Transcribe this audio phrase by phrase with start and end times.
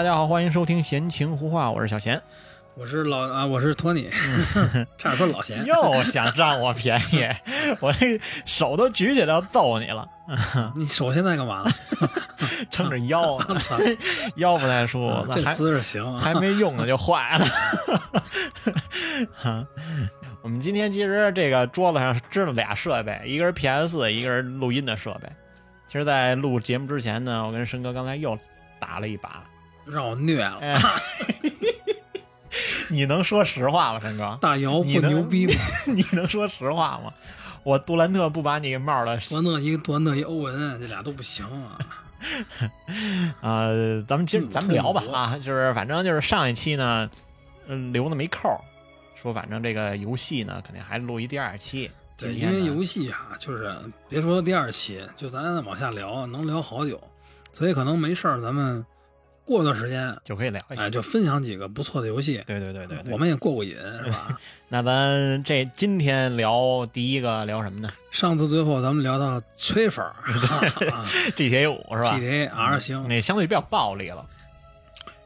[0.00, 2.18] 大家好，欢迎收听《闲情胡话》，我是小贤。
[2.74, 4.08] 我是老啊，我是托尼，
[4.96, 5.62] 差点说老贤。
[5.66, 7.28] 又想占我便宜，
[7.80, 10.08] 我这手都举起来要揍你了，
[10.74, 11.70] 你手现在干嘛了？
[12.70, 13.76] 撑着腰，操
[14.36, 16.18] 腰不太舒服，这姿势行啊。
[16.18, 17.44] 还没用呢就坏了。
[19.36, 19.66] 哈，
[20.40, 25.30] 我们今天其实这个桌子上支了俩设备，一个是 PS，一个是录音的设备。
[25.86, 28.38] 其实，在录节目之前呢，我跟申哥刚才又
[28.80, 29.44] 打了一把。
[29.90, 30.58] 让我虐了。
[30.60, 30.80] 哎，
[32.88, 34.38] 你能说实话吗，陈哥？
[34.42, 35.52] 大姚不牛逼吗？
[35.94, 37.12] 你能说实话吗？
[37.62, 41.78] 我杜兰特不把你给帽了杜兰特一个杜兰特一欧文，这俩都不行啊。
[43.40, 47.08] 呃，咱们今嗯咱们聊吧啊，就是反正就是上一期呢，
[47.66, 48.58] 嗯，留的没扣，
[49.14, 51.90] 说反正这个游戏呢，肯定还录一第二期。
[52.16, 53.74] 今对，因为游戏啊，就是
[54.08, 57.00] 别说第二期，就咱往下聊，能聊好久，
[57.52, 58.84] 所以可能没事儿，咱们
[59.50, 60.82] 过段时间，就可以聊一下。
[60.84, 62.42] 哎，就分享几个不错的游戏。
[62.46, 64.38] 对对对对对，我们也过过瘾，是吧？
[64.72, 70.04] 那咱这今天聊第一个聊什么呢上次最后咱们聊到吹粉
[71.36, 74.24] ？GTA 五是吧，GTA R 星，那相对比较暴力了，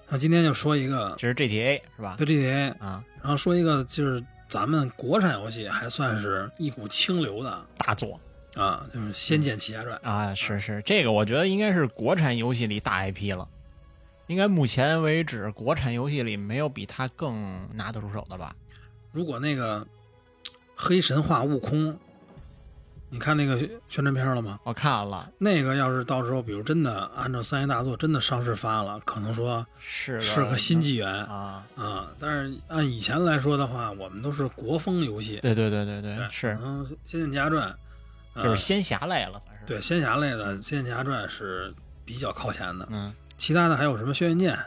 [0.08, 2.14] 那今天就说一个这是 GTA 是吧？
[2.16, 8.18] 对 GTA，啊，然后说一个就是咱们国产游戏还算是一股清流的大作
[8.54, 9.98] 啊，就是《仙剑奇侠传》。
[10.08, 13.46] 啊，是是，这个我觉得应该是国产游戏里大 IP 了。
[14.26, 18.54] 应该目前为止，国产游戏里没有比它更拿得出手的吧？
[19.12, 19.86] 如果那个
[20.74, 21.98] 黑神话悟空，
[23.10, 24.58] 你看那个宣宣传片了吗？
[24.64, 32.10] 我看了，那个要是到时候，比如真的按照三 A 大作真的上市发了，可能说是是个新纪元啊，啊。
[32.18, 36.58] 但是按以前来说的话，我们都是国风游戏，对对对对对，是
[37.06, 37.70] 仙剑奇侠传》
[38.32, 39.60] 呃就是仙侠类了，算是。
[39.64, 41.72] 对仙侠类的《仙剑奇侠传》是
[42.04, 44.58] 比较靠前的，嗯，其他的还有什么轩辕剑、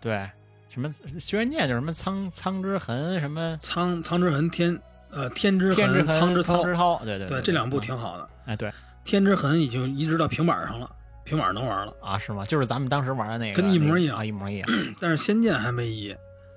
[0.00, 0.30] 对，
[0.68, 4.78] 什么轩辕剑就是什么苍苍之痕，什么苍苍之痕、天
[5.10, 8.28] 呃天之天之痕、苍之苍之涛，对对对这两部嗯挺好的。
[8.46, 8.72] 哎对
[9.04, 10.90] 天之痕已经移植到平板上了，
[11.24, 12.44] 平板能玩了，啊是吗？
[12.46, 14.68] 就是咱们当时玩的那个，跟一模一样一模一样。
[15.00, 16.14] 但是仙剑还没移。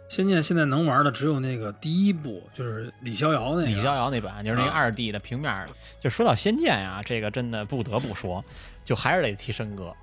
[0.10, 3.66] 仙剑现在能玩的只有那个第一部，就是李逍遥那个。
[3.66, 5.74] 李逍遥那版就是那二 D 的平面儿的。
[6.00, 8.42] 就说到仙剑啊，这个真的不得不说，
[8.86, 9.94] 就还是得提申哥。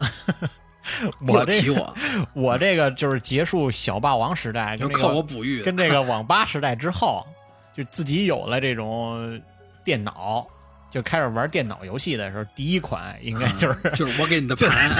[1.26, 1.94] 我这我，
[2.34, 5.62] 我这个就是结束小霸王时代，就靠我哺育。
[5.62, 7.26] 跟这个网吧时代之后，
[7.76, 9.40] 就自己有了这种
[9.84, 10.46] 电脑，
[10.90, 14.90] 就开始玩电脑游戏的时候，第一款应该就是、就是我给你的 盘，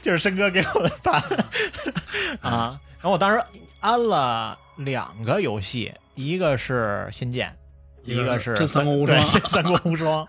[0.00, 1.22] 就是申哥给我的盘
[2.40, 2.80] 啊。
[3.00, 3.44] 然后我当时
[3.80, 7.54] 安了两个游戏，一个是《仙剑》，
[8.10, 10.26] 一个是真三国无双真三国无双。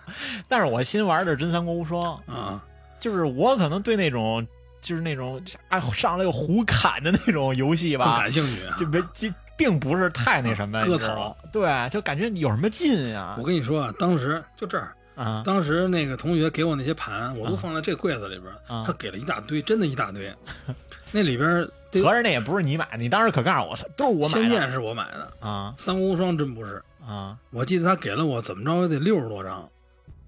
[0.48, 2.64] 但是我新玩的是真三国无双，啊，
[3.00, 4.46] 就是我可能对那种
[4.84, 8.76] 就是那种啊上来又胡砍的那种游戏更吧，感兴趣啊。
[8.78, 9.28] 就没就
[9.58, 11.36] 并不是太那什么，割草。
[11.52, 15.42] 对，就感觉有什么劲呀我跟你说啊，当时就这儿，啊。
[15.46, 18.84] 当时那个同学给我那些盘，我都放在这柜子里边，啊。
[18.86, 20.32] 他给了一大堆，真的一大堆。
[21.12, 24.42] 那里边得合着那也不是你买的，你当时可告诉我，都是我买的。
[24.42, 25.74] 仙剑是我买的，啊。
[25.78, 26.82] 三国无双真不是。
[27.06, 27.38] 啊。
[27.52, 29.70] 我记得他给了我怎么着也得六十多张，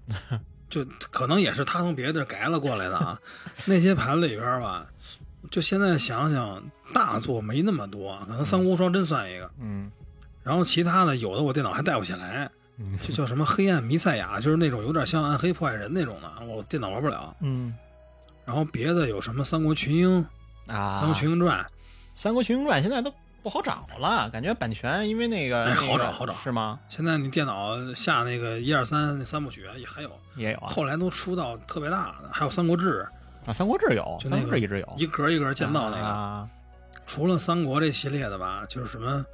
[0.68, 3.18] 就可能也是他从别的地儿改了过来的啊。
[3.64, 4.86] 那些盘里边吧，
[5.50, 6.62] 就现在想想，
[6.92, 9.50] 大作没那么多，可能三国无双真算一个。
[9.60, 9.90] 嗯
[10.42, 17.36] 然后其他的有的我电脑还带不起来，嗯就叫什么黑暗弥赛亚，就是那种有点像暗黑破坏人那种的，我电脑玩不了。
[17.40, 17.74] 嗯
[18.44, 20.24] 然后别的有什么三国群英、
[20.68, 21.66] 啊，三国群英传，
[22.14, 23.12] 三国群英传现在都
[23.46, 26.34] 不好找了，感觉版权因为那个哎好找好找。
[26.42, 26.80] 是吗？
[26.88, 30.66] 现在你电脑下那个一二三那三部曲也还有，也有啊。
[30.66, 33.06] 后来都出到特别大的，还有三国志，
[33.46, 36.04] 啊，三国志有，就那个一直有，一格一格建造那个。
[36.04, 36.44] 啊，
[37.06, 39.24] 除了三国这系列的吧，就是什么，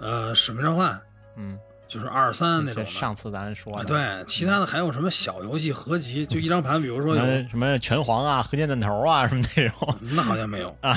[0.00, 1.00] 呃，使命召唤，
[1.36, 1.56] 嗯，
[1.86, 2.90] 就是二三那这种的。
[2.90, 9.96] 上次咱说啊，的，对，其他的还有什么小游戏合集，就一张盘，比如说什有，么什么拳皇啊、核电弹头啊什么那种。
[10.00, 10.76] 那好像没有。
[10.80, 10.96] 啊，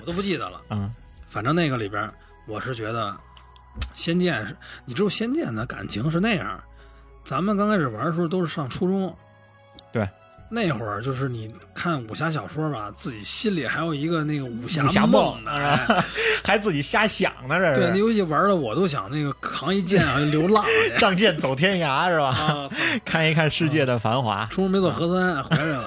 [0.00, 0.60] 我都不记得了。
[0.70, 0.92] 嗯
[1.32, 2.12] 反正那个里边，
[2.46, 3.08] 我是觉得
[3.94, 6.62] 《仙剑》是，你知道《仙剑》的感情是那样，
[7.24, 9.16] 咱们刚开始玩的时候都是上初中，
[9.90, 10.06] 对，
[10.54, 15.50] 那会儿就是你看武侠小说吧，自己心里还有一个那个武侠武侠梦呢，
[15.88, 16.04] 哎
[16.44, 20.62] 还自己瞎想呢，这是对，那游戏玩的我都想那个扛一剑啊流浪
[20.98, 22.28] 仗剑走天涯 是吧？
[22.28, 22.68] 啊！
[23.02, 24.44] 看一看世界的繁华。
[24.50, 25.84] 出门没做核酸回来了，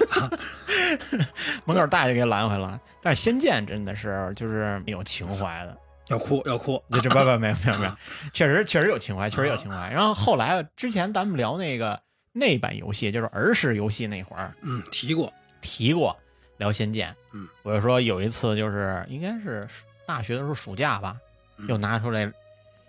[1.65, 2.79] 门口大爷给拦回了。
[3.03, 5.77] 但是仙剑真的是就是有情怀的，
[6.07, 7.91] 要哭要哭，这这不不没有没有没有，
[8.33, 9.91] 确实确实有情怀，确实有情怀。
[9.91, 12.00] 然后后来之前咱们聊那个
[12.37, 16.15] 那版游戏，就是儿时游戏那会儿嗯，提过，提过
[16.57, 19.65] 聊仙剑，嗯，我就说有一次就是应该是
[20.05, 21.15] 大学的时候暑假吧，
[21.57, 22.29] 嗯又拿出来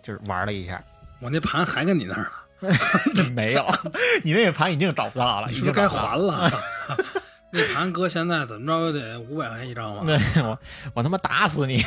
[0.02, 0.82] 就是玩了一下。
[1.20, 3.64] 我那盘还跟你那儿呢， 没有，
[4.24, 6.50] 你那个盘已经找不到了，已你是该还了？
[7.52, 10.02] 那盘哥现在怎么着也得五百块钱一张吧？
[10.04, 10.58] 对我，
[10.94, 11.80] 我他妈打死你！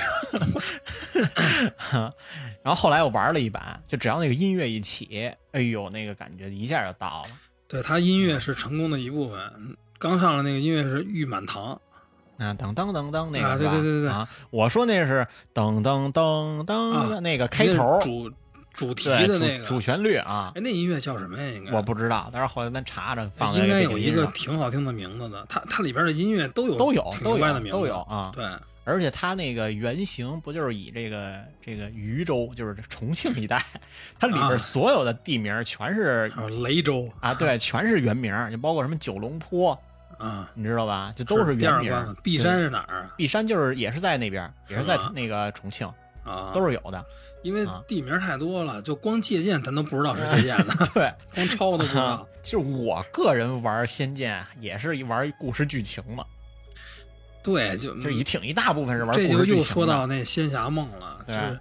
[2.64, 7.30] 然后后来我玩了一版，就只要那个音乐一起，哎呦，那个感觉一下就到了
[7.70, 9.78] 对，他音乐是成功的一部分。
[10.00, 11.80] 刚上来那个音乐是玉满堂，
[12.40, 12.54] 啊！
[12.56, 13.58] 噔噔噔噔，那啊个啊？
[13.58, 14.12] 对对对对！
[14.50, 18.32] 我说那是噔噔噔噔啊那个开头主
[18.74, 21.52] 主题的那个主主旋律啊，哎，那音乐叫什么呀？
[21.52, 28.32] 应该我不知道，但是后来咱查查，放在应该有一个挺好听的名字的，它它里边的音乐都有都有都有的名字都有啊。
[28.34, 28.46] 对，
[28.90, 33.64] 而且它那个原型不就是以这个这个渝州，就是重庆一带，
[34.20, 36.28] 它里啊边所有的地名全是
[36.64, 39.80] 雷州啊，对，全是原名，就包括什么九龙坡，
[40.18, 41.14] 啊，你知道吧？
[41.16, 42.16] 就都是原名。
[42.24, 43.14] 璧山是哪儿啊？
[43.16, 45.88] 璧山就是也是在那边，也是在那个重庆，
[46.24, 47.06] 啊，都是有的。
[47.42, 52.28] 因为啊地名太多了，就光借鉴咱都不知道是借鉴的，对， 光抄都不知啊道。
[52.44, 56.26] 就是我个人玩《仙剑》也是一玩故事剧情嘛，
[57.54, 59.28] 对，就就是一挺一大部分是玩这。
[59.28, 61.60] 就又说到那仙侠梦了，就是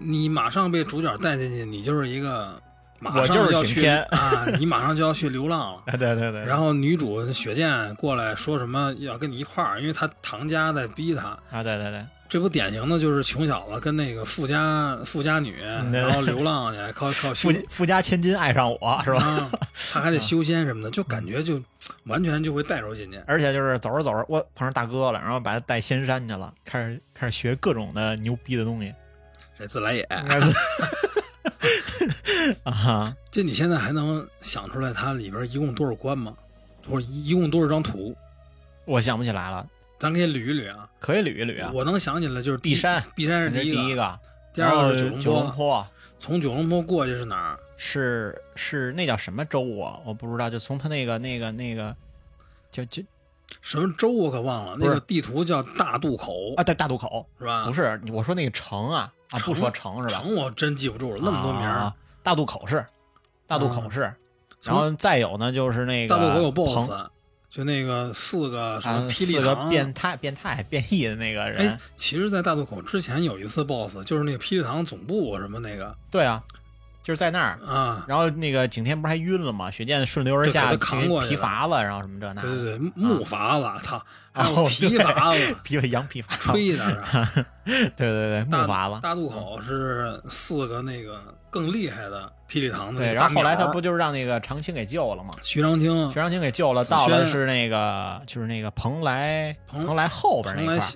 [0.00, 2.60] 你马上被主角带进去，你就是一个
[2.98, 5.82] 马上就要去啊，你马上就要去流浪了。
[5.86, 11.28] 哎，对对对，然后女主雪见过来说什么要跟你一块儿，因为她唐家在逼她。
[11.50, 19.22] 啊，对对对，这不典型的就是穷小子跟那个富家富家女，然后流浪去，靠靠富富家千金爱上我是吧？
[19.22, 19.50] 啊，
[19.92, 21.62] 他还得修仙什么的，就感觉就
[22.04, 23.18] 完全就会带入进去。
[23.26, 28.94] 而且就是走着走着，我碰上大哥了，然后把他带仙山去了，开始开始学各种的牛逼的东西。
[29.58, 30.02] 这自来也，
[32.62, 36.34] 啊哈，这你现在还能想出来它里边一共多少关吗？
[36.86, 38.14] 或者一一共多少张图？
[38.84, 39.66] 我想不起来了，
[39.98, 40.88] 咱可以捋一捋啊。
[41.00, 41.70] 可以捋一捋啊。
[41.74, 44.20] 我能想起来就是第璧山，璧山是是第一个，第一个，
[44.54, 47.58] 第二个是九龙坡，坡从九龙坡过去是哪儿？
[47.76, 50.00] 是是那叫什么州啊？
[50.04, 51.94] 我不知道，就从他那个那个那个，
[52.72, 53.02] 就就
[53.62, 57.64] 什么州我可忘了，那个地图叫大渡口啊，对，大渡口是吧？
[57.66, 60.20] 不是，我说那个城啊啊，不说城是吧？
[60.20, 61.78] 城我真记不住了，那么多名儿。
[61.78, 62.84] 啊，大渡口是，
[63.46, 64.12] 大渡口啊是，
[64.60, 66.90] 从然后再有呢就是那个大渡口有 BOSS，
[67.50, 69.68] 就那个四个什啊么，霹雳堂。
[69.70, 76.42] 变态、变态、变异的那个人哎，，其实，在大渡口之前有一次 BOSS，就是那个霹雳堂总部什么那个对啊，
[77.02, 77.58] 就是在那儿。
[77.66, 79.70] 啊，然后那个景天不是还晕了吗？
[79.70, 87.44] 雪见顺流而下，扛过皮筏子，然后什么这那的，对对对，木筏子，操，还有哦皮筏子，皮羊皮筏，吹的是。
[87.64, 89.00] 对对对，木筏子。
[89.02, 95.30] 大渡口是四个那个更厉害的霹雳堂的对，然后后来他不就是让那个长青给救了吗？
[95.42, 100.86] 徐长青徐长青给救了，到了是那个就是那个蓬莱蓬蓬莱后边那块，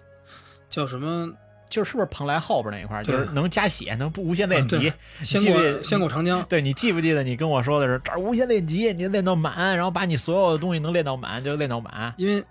[0.69, 1.33] 叫什么？
[1.71, 4.93] 就是不是蓬莱后边那一块，就是能加血，能不无限练级。
[5.25, 12.13] 先过先过长江，对你记不记得你跟我说的是这儿无限练级，你练到满，然后把你所有的东西能练到满就练到满。
[12.19, 12.45] 因为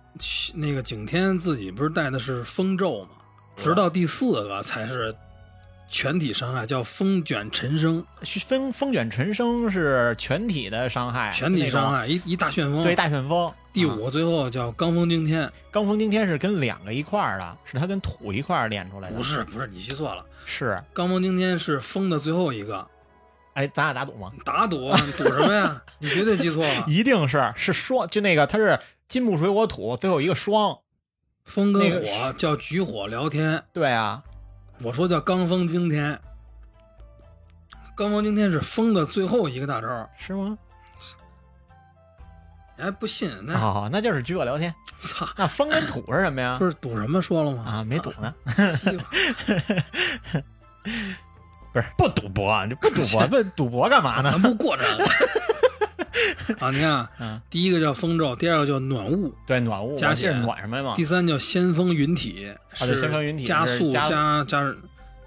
[0.55, 3.09] 那个景天自己不是带的是风咒嘛，
[3.55, 5.15] 直到第四个才是
[5.91, 8.03] 全体伤害，叫风卷尘生，
[8.47, 12.81] 风风卷尘生是全体的伤害，全体伤害，一一大旋风。
[12.81, 13.53] 对大旋风。
[13.73, 19.15] 第啊五个最后叫罡风惊天，罡风惊天是跟两个一块儿的，是它跟土一块儿练出来的。
[19.15, 22.87] 不是不是，你记错了，是，罡风惊天是风的最后一个。
[23.53, 24.31] 哎，咱俩打赌吗？
[24.45, 25.81] 打赌赌什么呀？
[25.99, 26.85] 你绝对记错了。
[26.87, 28.79] 一定是是双，就那个它是
[29.09, 30.77] 金木水火土，最后一个双。
[31.43, 34.23] 风跟那个火叫举火聊天，对啊，
[34.83, 36.19] 我说叫罡风惊天。
[37.97, 40.57] 罡风惊天是风的最后一个大招，是吗？
[42.77, 43.29] 你还不信？
[43.43, 44.73] 那好，那就是举火聊天。
[44.97, 46.65] 操，那风跟土是什么呀不？
[46.65, 47.63] 是赌什么说了吗？
[47.63, 48.33] 啊，没赌呢。
[51.73, 54.31] 不是不赌博，你不赌博，问赌博干嘛呢？
[54.31, 55.05] 咱不过这个。
[56.59, 60.93] 啊，你看啊，嗯，第一个叫风咒，第二个叫暖雾，对，暖雾，加我记得血暖什么嘛？
[60.95, 64.75] 第三叫先锋云体，啊对是先锋云体加速加加加，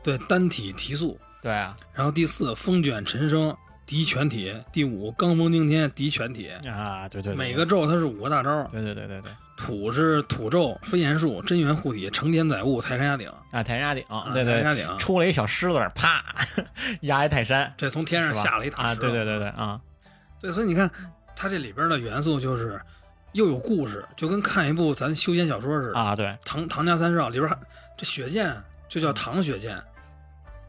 [0.03, 1.19] 对单体提速。
[1.43, 3.55] 对啊，然后第四风卷尘生
[3.85, 6.49] 敌全体，第五罡风惊天敌全体。
[6.69, 13.29] 啊，对对，对每个咒它是五个大招，对对对对对土是土咒、飞檐术、真元护体、承天载物、泰山压顶。
[13.53, 16.25] 啊，泰山压顶，啊对对，泰山压顶，出了一小狮子，啪
[17.03, 19.03] 压一泰山，这从天上是吧下了一大啊，石头。
[19.03, 19.79] 对对对对啊，
[20.45, 20.91] 对，所以你看，
[21.35, 22.79] 它这里边的元素就是
[23.33, 25.99] 又有故事，就跟看一部咱修仙小说似的。
[25.99, 27.51] 啊，对唐唐家三少里边
[27.97, 28.55] 这雪见
[28.87, 29.83] 就叫唐雪见，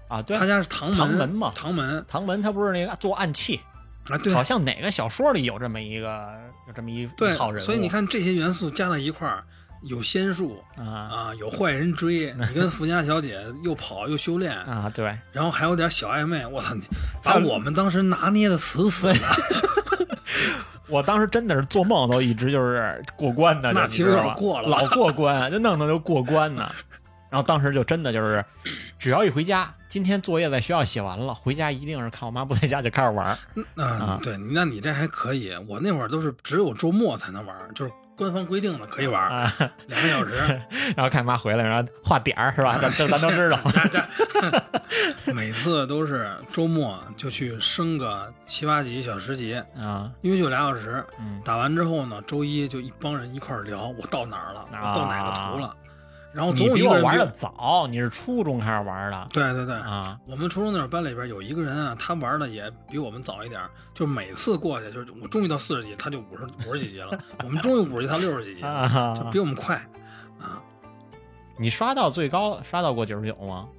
[0.07, 3.59] 啊，对他，家是唐门唐门嘛唐门唐门他不是那个做暗器，
[4.07, 6.33] 啊，对好像哪个小说里有这么一个
[6.69, 9.43] 有这么一对一号人，所以你看这些元素加在一块儿，
[9.85, 10.83] 有仙术啊。
[10.83, 16.83] 啊，有坏人追 你，跟富家小姐又跑又修炼，啊，对，然后还有点小暧昧，我操，你
[17.23, 19.19] 把我们当时拿捏的死死的，
[20.87, 26.69] 我当时真的是做梦都一直就是过关的，那其实就你知道吗老过了老过关，就弄得就过关呢。
[27.27, 28.45] 然后当时就真的就是，
[28.97, 39.53] 只要一回家，今天作业在学校写完了，回家一定是看我妈不在家就开始玩儿嗯啊，对，那你这还可以，我那会儿都是只有周末才能玩，就是官方规定的可以玩啊，
[39.87, 40.35] 两个小时，
[40.95, 42.77] 然后看妈回来，然后画点儿是吧？
[42.81, 43.59] 这 这咱都知道。
[45.33, 51.41] 每次都是周末就去升个七八级小十级，啊，因为就俩小时，嗯。
[51.43, 55.75] 打完之后呢，周一就一帮人一块儿聊，我到哪儿了，啊我到哪个图了，
[56.35, 63.61] 然后总有一个人比我玩的早，你是初中开始玩的对对对，啊我们初中那会儿班里边有一个人啊，他玩的也比我们早一点，
[63.93, 69.29] 就每次过去，就是我终于到四十级，他就五十五十几级了，我们终于五十级，他六十几级，就啊！
[69.31, 69.77] 比我们快
[70.37, 70.61] 啊。
[71.57, 73.69] 你刷到最高刷到过九十九吗？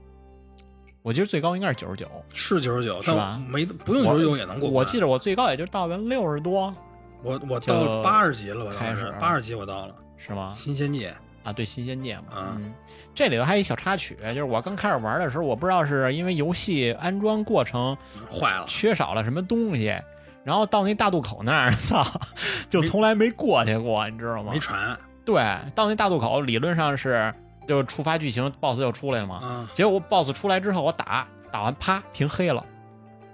[1.02, 4.76] 我记得最高应该是九十九，是九十九，是吧没不用九十九也能过关。
[4.76, 6.74] 我记得我最高也就到个六十多，
[7.22, 8.72] 我我到八十级了吧？
[8.78, 10.54] 开始八十级我到了是吗？
[10.56, 11.14] 新仙界，
[11.46, 12.24] 啊，对，新仙界嘛。
[12.30, 12.74] 啊嗯，
[13.14, 17.96] 这里头还有一小插曲，就是我刚开始玩的时候，我不知道是因为游戏安装过程
[18.30, 19.96] 坏了，缺少了什么东西，
[20.42, 22.04] 然后到那大渡口那儿， 操，
[22.68, 24.58] 就从来没过去过，你知道吗没？
[24.58, 25.36] 船对，
[25.74, 27.32] 到那大渡口理论上是
[27.66, 29.36] 就触发剧情，BOSS 就出来了嘛。
[29.36, 32.64] 啊，结果我 BOSS 出来之后，我打打完啪屏黑了，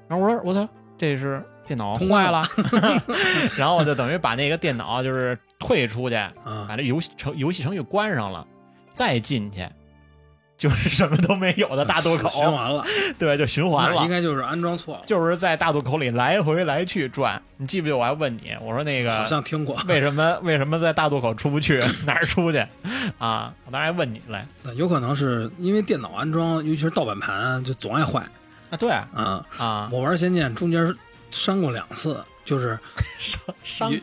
[0.08, 2.44] 然后我说我操，这是电脑通坏了，
[3.56, 6.66] 然后我就等于把那个电脑就是退出去，啊。
[6.68, 8.46] 把这游戏程游戏程序关上了，
[8.92, 9.66] 再进去。
[10.58, 12.28] 就是什么都没有的大渡口。
[12.28, 12.84] 循，环了，
[13.18, 14.04] 对，就循环了。
[14.04, 17.42] 应，该就是安装错了，就是在大渡口里来回来去转。
[17.56, 19.76] 你记不记得我还问你，我说那个好像听过。
[19.88, 22.64] 为什么为什么在大渡口出不去， 哪儿出去？
[23.18, 23.52] 啊？
[23.66, 28.20] 我当时还问你来那有可能是因为电脑安装，尤其是盗版盘，就总爱坏。
[28.70, 28.88] 啊，对。
[28.90, 29.44] 啊。
[29.58, 30.94] 啊，我玩《仙剑》中间
[31.32, 32.78] 删过两次，就是
[33.18, 33.98] 伤伤有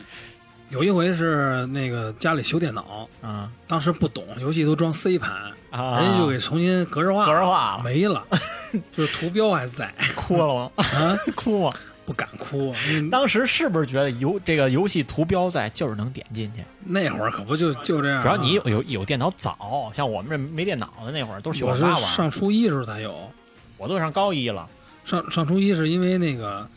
[0.70, 3.50] 有一回是那个家里修电脑，啊。
[3.66, 5.30] 当时不懂，游戏都装 C 盘，
[5.70, 7.82] 啊，人家就给重新格式化，格式化了。
[7.82, 8.26] 没了，
[8.94, 9.94] 就是图标还在。
[10.14, 10.70] 哭了吗？
[10.84, 11.72] 啊，哭吗？
[12.04, 12.74] 不敢哭。
[12.90, 16.64] 嗯 当时是不是觉得游这个游戏图标在就是能点进去？
[16.84, 23.30] 那会儿可不就就这样啊，主要你有有有电脑早，像我们这没电脑的那会儿都是学我是上初一时候才有，
[23.76, 24.68] 我都上高一了。
[25.04, 26.68] 上上初一是因为那个，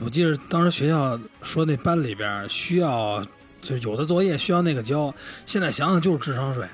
[0.00, 3.24] 我记得当时学校说那班里边需要，
[3.60, 5.14] 就有的作业需要那个交，
[5.46, 6.66] 现在想想就是智商税。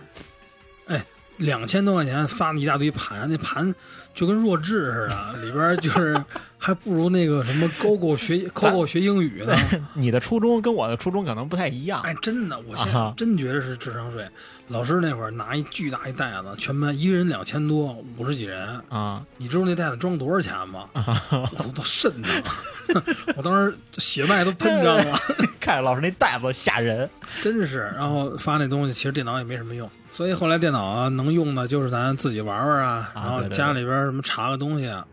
[0.87, 1.04] 哎，
[1.37, 3.75] 两千多块钱发那一大堆盘，那盘
[4.14, 6.25] 就跟弱智似的，里边就是
[6.58, 9.56] 还不如那个什么勾勾学勾勾学英语呢。
[9.94, 14.28] 你的初中跟我的初中可能不太一样哎，真的，我现啊在真觉得是智商税。
[14.68, 18.78] 老师那会儿拿一巨大一袋子，全班一个人两千多，五十几人。
[18.90, 20.84] 啊你知道那袋子装多少钱吗？
[20.94, 23.02] 我都都瘆得慌，
[23.36, 25.18] 我当时血脉都喷张了，
[25.58, 27.08] 看老师那袋子吓人
[27.42, 27.90] 真是。
[27.96, 35.06] 然后发那东西，其实电脑也没什么用，所以后来电脑啊能用的就是咱自己玩玩啊，啊然后家里边什么查个东西啊，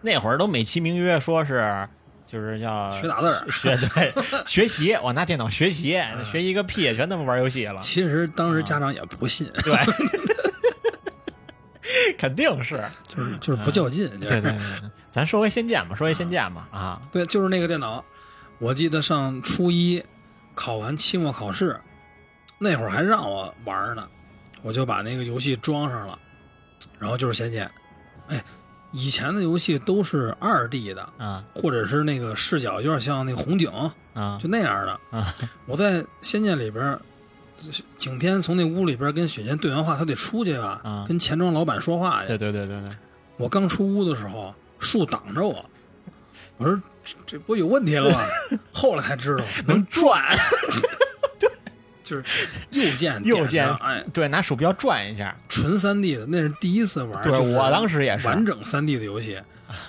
[0.00, 1.88] 那会儿都美其名曰说是
[2.26, 3.50] 就是叫学打字儿。
[3.50, 4.12] 学对
[4.46, 6.00] 学习，我拿电脑学习，
[6.30, 7.80] 学习个屁，全他妈玩游戏了。
[7.80, 9.74] 其实当时家长也不信，对，
[12.18, 12.82] 肯定是。
[13.06, 14.08] 就是就是不较劲。
[14.20, 18.04] 就是对对对，对咱说回仙剑吧，说回仙剑吧啊对，就是那个电脑。
[18.58, 20.02] 我记得上初一
[20.54, 21.78] 考完期末考试，
[22.58, 24.08] 那会儿还让我玩呢，
[24.62, 26.18] 我就把那个游戏装上了，
[26.98, 27.66] 然后就是《仙剑》。
[28.28, 28.42] 哎，
[28.92, 31.44] 以前的游戏都是二 D 的，啊。
[31.54, 33.70] 或者是那个视角有点像那个红警，
[34.14, 34.38] 啊。
[34.40, 35.00] 就那样的。
[35.10, 35.34] 啊。
[35.66, 36.98] 我在《仙剑》里边，
[37.96, 41.04] 景天从那屋里边跟雪见对完话，他得出去啊，啊。
[41.08, 42.28] 跟钱庄老板说话去。
[42.28, 42.80] 对对对对。
[42.80, 42.96] 对，
[43.38, 45.64] 我刚出屋的时候，树挡着我，
[46.58, 48.20] 我说这这不有问题了吗？
[48.72, 50.22] 后来才知道能转，
[52.04, 55.34] 就是右键 右键哎，对，拿鼠标转一下。
[55.48, 57.22] 纯三 D 的，那是第一次玩。
[57.22, 59.40] 对我当时也是完整三 D 的游戏，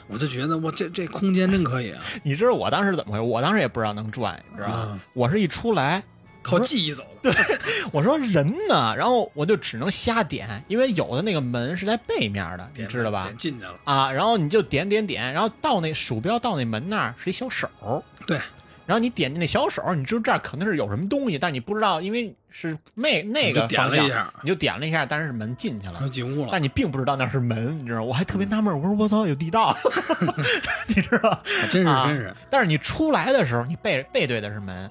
[0.07, 3.23] 我就觉得我这这空间真可以啊，你知道我当时怎么回事？
[3.23, 4.99] 我当时也不知道能转，你知道吗啊？
[5.13, 6.03] 我是一出来，
[6.41, 7.31] 靠记忆走的。
[7.31, 7.33] 对
[7.93, 13.37] 我说人呢，然后我就只能瞎点，因为有的那个门是在背面的，你知道吧点？
[13.37, 18.37] 进去了，啊，然后你就点点点，然后到那鼠标到那门那儿是一小手儿，对，
[18.85, 26.09] 然后你点那小手，你知道这儿肯定是有什么东西，但你不知道，因为是那那个方向，点了一下，你就点了一下，但是门进去了然后。
[26.09, 26.49] 进屋了。
[26.51, 28.03] 但你并不知道那是门，你知道？
[28.03, 29.75] 我还特别纳闷儿，我说我操，有地道，
[30.87, 31.41] 你知道？
[31.71, 34.89] 真是啊真是，但是你出来的时候，你背背对的是门，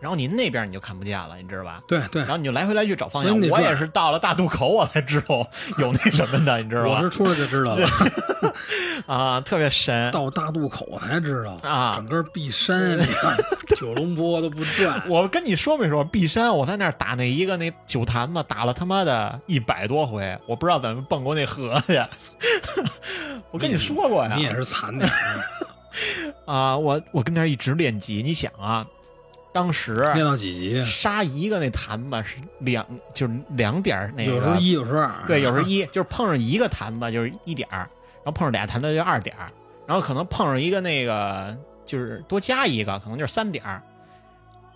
[0.00, 1.82] 然后你那边你就看不见了，你知道吧？
[1.86, 3.38] 对对然，后你就来回来去找方向。
[3.50, 5.46] 我也是到了大渡口，我才知道
[5.78, 7.10] 有那什么的，你知道吧我是？
[7.10, 7.86] 出来就知道了，
[9.06, 10.10] 啊，特别神。
[10.10, 13.36] 到大渡口才知道啊整个碧山， 你看
[13.76, 15.02] 九龙坡都不转。
[15.08, 22.00] 我跟你说没说，碧山我在那儿打那一个那酒坛子，打了他妈的一百多回，我不知道怎么蹦过那河去。
[23.50, 25.06] 我跟你说过呀，你也是惨的，
[26.46, 28.86] 啊，我我跟那儿一直练级，你想啊，
[29.52, 30.84] 当时练到几级？
[30.84, 35.12] 杀一个那坛吧是两，就是两点儿那个，有时候一，有时候二。
[35.26, 39.48] 对，有时候一，就是碰上一个坛吧就是一点儿，然后碰上俩坛子就二点儿，
[39.86, 43.82] 然后可能碰上一个那个就是多加一个，可能就是三点儿。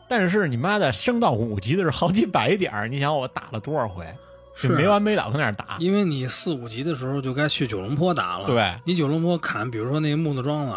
[0.07, 4.07] 但是你妈的升到五级的是好几百点儿，你想我打了多少回，
[4.54, 5.76] 是没完没了跟那儿打。
[5.78, 10.75] 因为你四五级的时候就该去九龙坡打了。，对，你九龙坡砍，比如说那个木头桩子，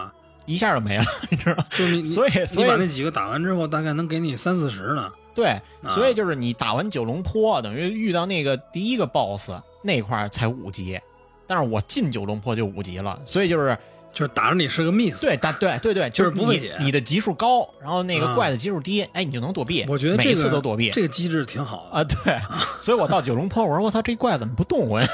[0.48, 1.66] 一下就没了， 你知道？
[1.70, 5.12] 就是你你所以所以你把那几个打完之后，大概能给你三四十呢。
[5.36, 9.52] 对，啊所以就是你打完九龙坡，等于遇到那个第一个 BOSS
[9.84, 11.00] 那块儿才五级，
[11.46, 13.78] 但是我进九龙坡就五级了，所以就是
[14.12, 15.22] 就是打着你是个 miss。
[15.22, 19.86] 对，打对对对， 就是不费血你的级数高，然后那个啊怪的级数低，哎，你就能躲避。
[19.88, 22.00] 我觉得这个次都躲避这个机制挺好的。
[22.00, 22.40] 啊，对，
[22.80, 25.08] 所以我到九龙坡，我说我操，这怪怎么不动我呀？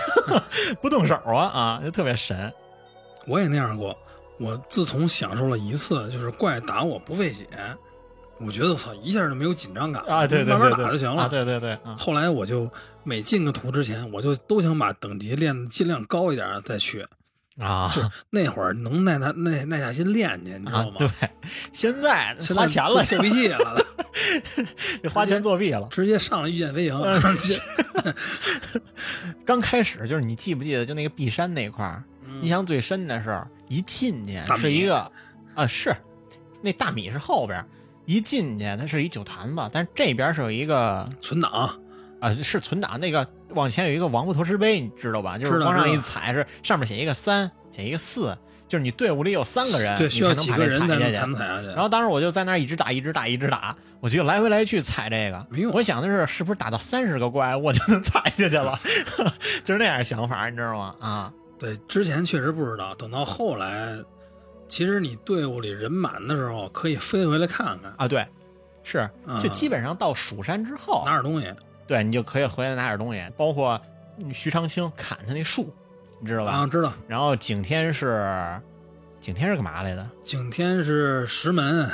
[0.81, 2.53] 不动手啊啊，就特别神
[3.27, 3.97] 我也那样过。
[4.43, 7.47] 我自从享受了一次就是怪打我不费血，
[8.39, 10.27] 我觉得我操一下就没有紧张感了啊！
[10.27, 11.23] 对对慢慢对对，打就行了。
[11.23, 12.69] 啊，对对对啊后来我就
[13.03, 17.05] 每进个图之前，我就都想把等级练的尽量高一点再去。
[17.59, 18.01] 啊就
[18.31, 21.09] 那会儿能耐他耐耐下心练去，你知道吗？，啊对，
[21.71, 23.85] 现在花钱了， 做屁气了，
[25.03, 25.87] 得花钱作弊了。
[25.91, 26.99] 直接上了御剑飞行。
[28.03, 28.13] 嗯
[29.45, 32.03] 刚开始就是你记不记得，就那个碧山那块儿，
[32.41, 35.11] 印象最深的是一进去是一个
[35.55, 35.95] 啊是
[36.61, 37.65] 那大米是后边，
[38.05, 41.79] 一进去它是一酒坛子，但是这边是有一个存档，
[42.19, 45.37] 啊是存档那个往前有一个王八头石碑，你知道吧？
[45.37, 51.31] 就是往上一踩是上面写一个三，写一个四，就是你队伍里有三个人，对，你需要才能把这几个人才踩下去。
[51.31, 51.67] 能踩下去。
[51.67, 55.45] 然后当时我就在那一直打，一直打，一直打，我就来回来去踩这个。
[55.49, 58.73] 没用我想的是，是不是打到三十个怪我就能踩下去了？
[59.63, 60.95] 就是那样想法，你知道吗？
[60.99, 63.97] 啊，对，之前确实不知道，等到后来，
[64.67, 68.27] 其实你队伍里人满的时候，可以飞回来看看，啊，对，
[68.83, 71.53] 是，啊就基本上到蜀山之后拿，点东西。
[71.85, 73.79] 对你就可以回来拿点东西，包括
[74.17, 75.73] 嗯徐长卿砍他那树，
[76.19, 76.51] 你知道吧？
[76.51, 76.93] 啊，知道。
[77.07, 78.59] 然后景天是，
[79.19, 80.09] 景天是干嘛来的？
[80.23, 81.89] 景天是石门，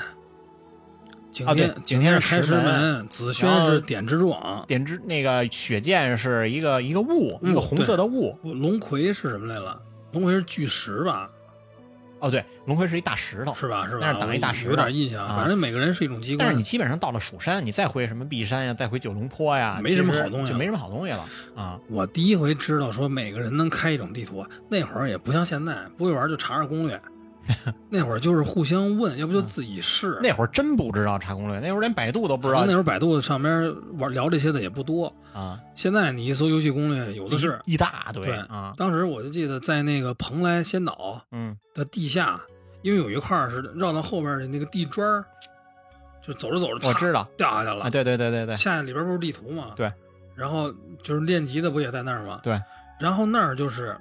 [1.40, 8.38] 景啊对天景天是开石门门，紫萱是点蜘蛛网，点蜘那个雪剑是一个一个雾，一个红色的雾。
[8.44, 9.82] 龙葵是什么来了？
[10.12, 11.30] 龙葵是巨石吧？
[12.20, 13.88] 哦，对，龙葵是一大石头，是吧？
[13.88, 14.00] 是吧？
[14.02, 15.26] 那是挡一大石头有点印象。
[15.26, 16.46] 啊反正每个人是一种机关。
[16.46, 21.26] 但是你基本上到了蜀山，你再回什么碧山呀，再回九龙坡呀，没什么好东西就没什么好东西了
[21.56, 21.80] 啊。
[21.88, 27.02] 我第一回知道说每个人能开一种地图，那会儿也不像现在，不会玩就查查攻略，
[27.90, 30.18] 那会儿就是互相问，要不就自己试。
[30.22, 37.60] 那会儿真不知道查攻略，那会儿连百度都不知道那会儿百度上边玩聊这些的也不多，啊，现在你一搜游戏攻略，有的是。
[37.66, 42.40] 一大堆对啊，当时我就记得在那个蓬莱仙岛嗯的地下，
[42.82, 45.26] 因为有一块是绕到后边的那个地砖儿，
[46.22, 47.86] 就走着走着，啪我知道掉下去了。
[47.86, 49.74] 啊，对对对对对，下去里边不是地图吗？
[49.76, 49.92] 对。
[50.36, 50.72] 然后
[51.04, 52.40] 就是练级的不也在那儿吗？
[52.44, 52.58] 对。
[53.00, 53.96] 然后那儿就是，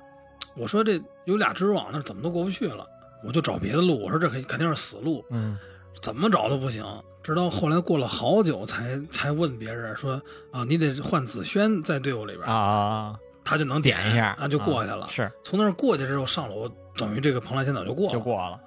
[0.57, 2.87] 我说这有俩蜘蛛网，那怎么都过不去了，
[3.25, 4.03] 我就找别的路。
[4.03, 5.59] 我说这肯肯定是死路，嗯
[6.01, 6.85] 怎么找都不行。
[7.23, 15.09] 直到后来过了好久才才问别人说啊，你得换紫萱在队伍里边，啊他就能点一下啊，就过去了。
[15.11, 18.13] 是从那儿过去之后上楼，等于这个蓬莱仙岛就过了。
[18.13, 18.59] 就过了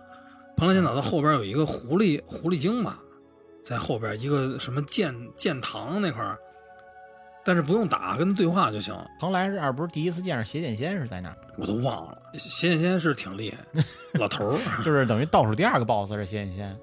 [0.57, 2.99] 蓬莱仙岛的后边有一个狐狸狐狸精吧，
[3.63, 6.37] 在后边一个什么剑剑堂那块儿，
[7.43, 8.95] 但是不用打，跟他对话就行。
[9.19, 13.83] 蓬莱二不是第一次见着邪剑仙是在哪儿，我都忘了，邪剑仙是挺厉害，
[14.19, 14.59] 老头儿。
[14.83, 16.79] 就是等于倒数第二个 BOSS 是邪剑仙，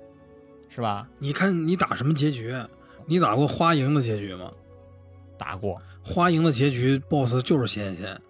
[0.69, 1.07] 是吧？
[1.19, 2.55] 你看你打什么结局？
[3.07, 4.51] 你打过花营的结局吗？
[5.39, 8.21] 打过花营的结局 BOSS 就是邪剑仙，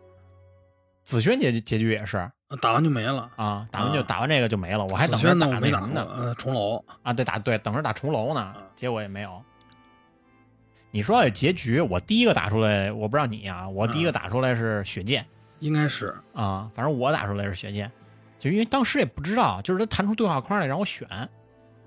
[1.04, 3.30] 紫萱结局结局也是打完就没了。
[3.36, 5.66] 啊，打完就啊打完这个就没了，我还等着打过。
[5.66, 9.42] 什么呢呃，重楼啊，对打对等着打重楼呢啊，结果也没有。
[10.90, 15.26] 你说这结局，我第一个打出来，我不知道你啊，我第一个打出来是血剑
[15.60, 17.90] 应该是啊，反正我打出来是血剑，
[18.38, 21.06] 就因为当时也不知道，就是他弹出对话框来让我选，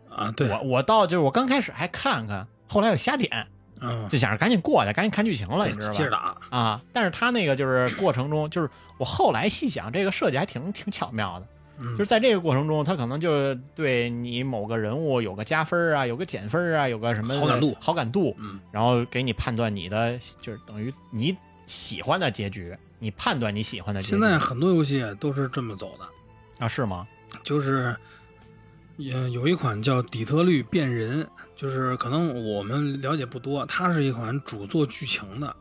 [0.09, 3.47] 啊，对，我我到就是我刚开始还看看，后来又瞎点，
[3.79, 5.93] 嗯，就想着赶紧过去，赶紧看剧情了，你知道吧？
[5.93, 11.47] 接着打，啊，但是他那个就是过程中，就是我后来细想，这个设计还挺挺巧妙的。
[11.81, 24.11] 嗯就是在这个过程中，他可能就对你某个人物有个加分啊，有个减分啊，有个什么好感度好感度，嗯，然后给你判断你的就是等于你喜欢的结局，你判断你喜欢的结局。
[24.11, 27.07] 现在很多游戏都是这么走的，啊是吗？
[27.43, 27.95] 就是，
[28.97, 31.23] 有有一款叫《底特律变人》，
[31.55, 35.55] 就是可能我们了解不多，它是一款主做剧情的，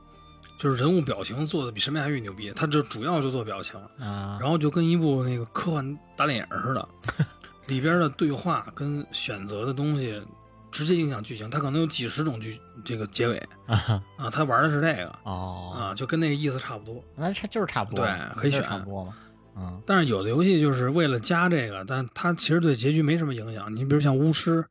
[0.60, 6.86] 就是人物表情做的比什么还越牛逼，他这主要就做表情，啊，然后就跟一部那个科幻大电影似的，
[7.66, 10.22] 里边的对话跟选择的东西
[10.70, 17.02] 直接影响剧情，他可能有几十种剧这个结尾啊啊，他玩的是这个哦，啊，就跟那个意思差不多。
[17.16, 19.14] 那它就是差不多，对可以选差不多嘛。
[19.56, 23.74] 嗯但是有的游戏就是为了加这个，但它其实对结局没什么影响。
[23.74, 24.62] 你比如像巫师，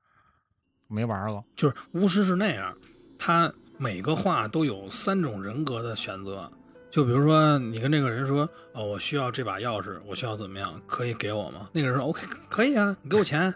[0.87, 2.77] 没玩过就是巫师是那样，
[3.17, 6.51] 它每个画都有三种人格的选择。
[6.91, 13.53] 就比如说，你跟这个人说：“哦，我需要这把钥匙，我需要怎么样，可以给我吗？”那个人说：“OK，可以啊，你给我钱。”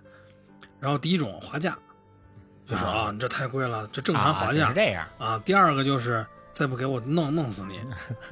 [0.79, 1.77] 然后第一种划价，
[2.65, 5.41] 就是啊啊，你这太贵了，这正常啊划价是这样，啊。
[5.43, 7.81] 第二个就是再不给我弄弄死你。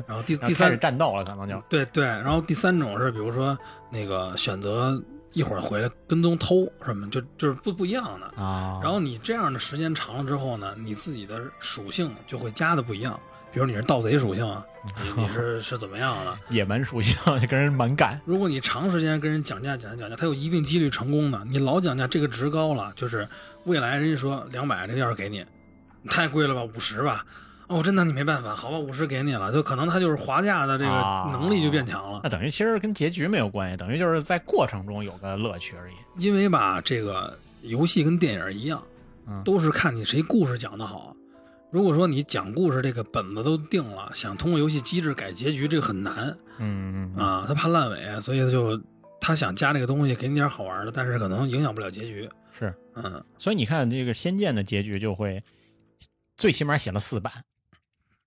[0.06, 3.58] 然后第 第三战斗了，可能就对对，然后第三种是比如说
[3.90, 5.02] 那个选择
[5.34, 8.42] 一会儿回来跟踪偷什么，就就是不不一样的。
[8.42, 13.20] 啊，然后你这样的时间长了之后呢，你自己的属性就会加的不一样。
[13.54, 14.66] 比如你是盗贼属性啊，
[15.16, 16.38] 你 你是是怎么样的？
[16.50, 21.44] 野蛮属性就跟人蛮干 如果你长时间跟人讲价讲价讲价，他有一定几率成功的。
[21.50, 23.28] 你老讲价，这个值高了，就是
[23.66, 25.46] 未来人家说两百这个钥匙给你，
[26.10, 27.26] 太贵了吧，五十吧。
[27.72, 32.20] 哦，真拿你没办法，好吧，五十给你了，就可能他就是划价的这个啊能力就变强了。
[32.24, 35.96] 那等于其实跟结局没有关系，等于就是在过程中有个乐趣而已。
[36.18, 38.84] 因为吧，这个游戏跟电影一样，
[39.26, 41.16] 嗯都是看你谁故事讲得好。
[41.72, 46.14] 如果说你讲故事这个本子都定了，想通过游戏机制改结局，这个很难
[46.58, 47.46] 嗯嗯嗯啊。
[47.48, 48.78] 他怕烂尾，所以他就
[49.22, 52.30] 他想加这个东西，给你点好玩的，但是可能影响不了结局。
[52.60, 55.42] 是，嗯，所以你看这个《仙剑》的结局就会
[56.36, 57.32] 最起码写了四版，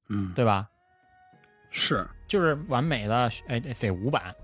[0.09, 0.69] 嗯，对吧？
[1.71, 2.07] 是。
[2.27, 4.35] 就是完美的，哎，得五版，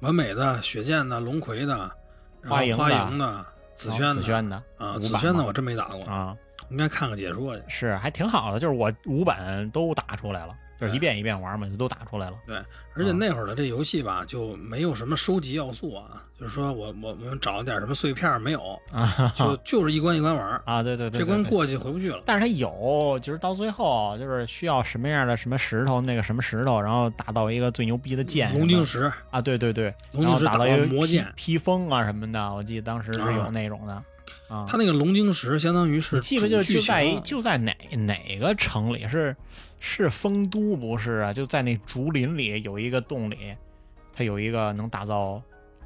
[0.00, 1.76] 完美的、雪见的、龙葵的、
[2.40, 4.14] 然后花营的紫萱的。
[4.14, 6.34] 紫萱的啊，紫萱的我真没打过，啊，
[6.70, 7.62] 应该看个解说去。
[7.68, 12.36] 是还挺好的，就是我五版都打出来了，就是一遍一遍玩嘛，就都打出来了。
[12.46, 12.56] 对
[12.94, 13.16] 而且啊。
[13.18, 19.32] 那会儿的这游戏吧，就没有什么收集要素啊，就是说我我我们找点什么碎片没有， 啊。
[19.36, 22.20] 就 就是一关一关玩，啊，对对对，这关过去回不去了。
[22.26, 33.50] 但是它有，就是到最后就是需要什么样的什么石头，那个什么石头，然后打到一个最牛逼的剑，龙晶石，啊，对对对，龙晶石打到一个魔剑，披风啊什么的，我记得当时是有啊。
[33.52, 33.94] 那种的
[34.48, 34.66] 啊。
[34.68, 37.20] 它那个龙晶石相当于是你记不就主剧就在情啊。
[37.24, 39.34] 就在哪哪个城里是
[39.84, 41.32] 是丰都不是啊？
[41.32, 43.52] 就在那竹林里有一个洞里，
[44.14, 45.42] 它有一个能打造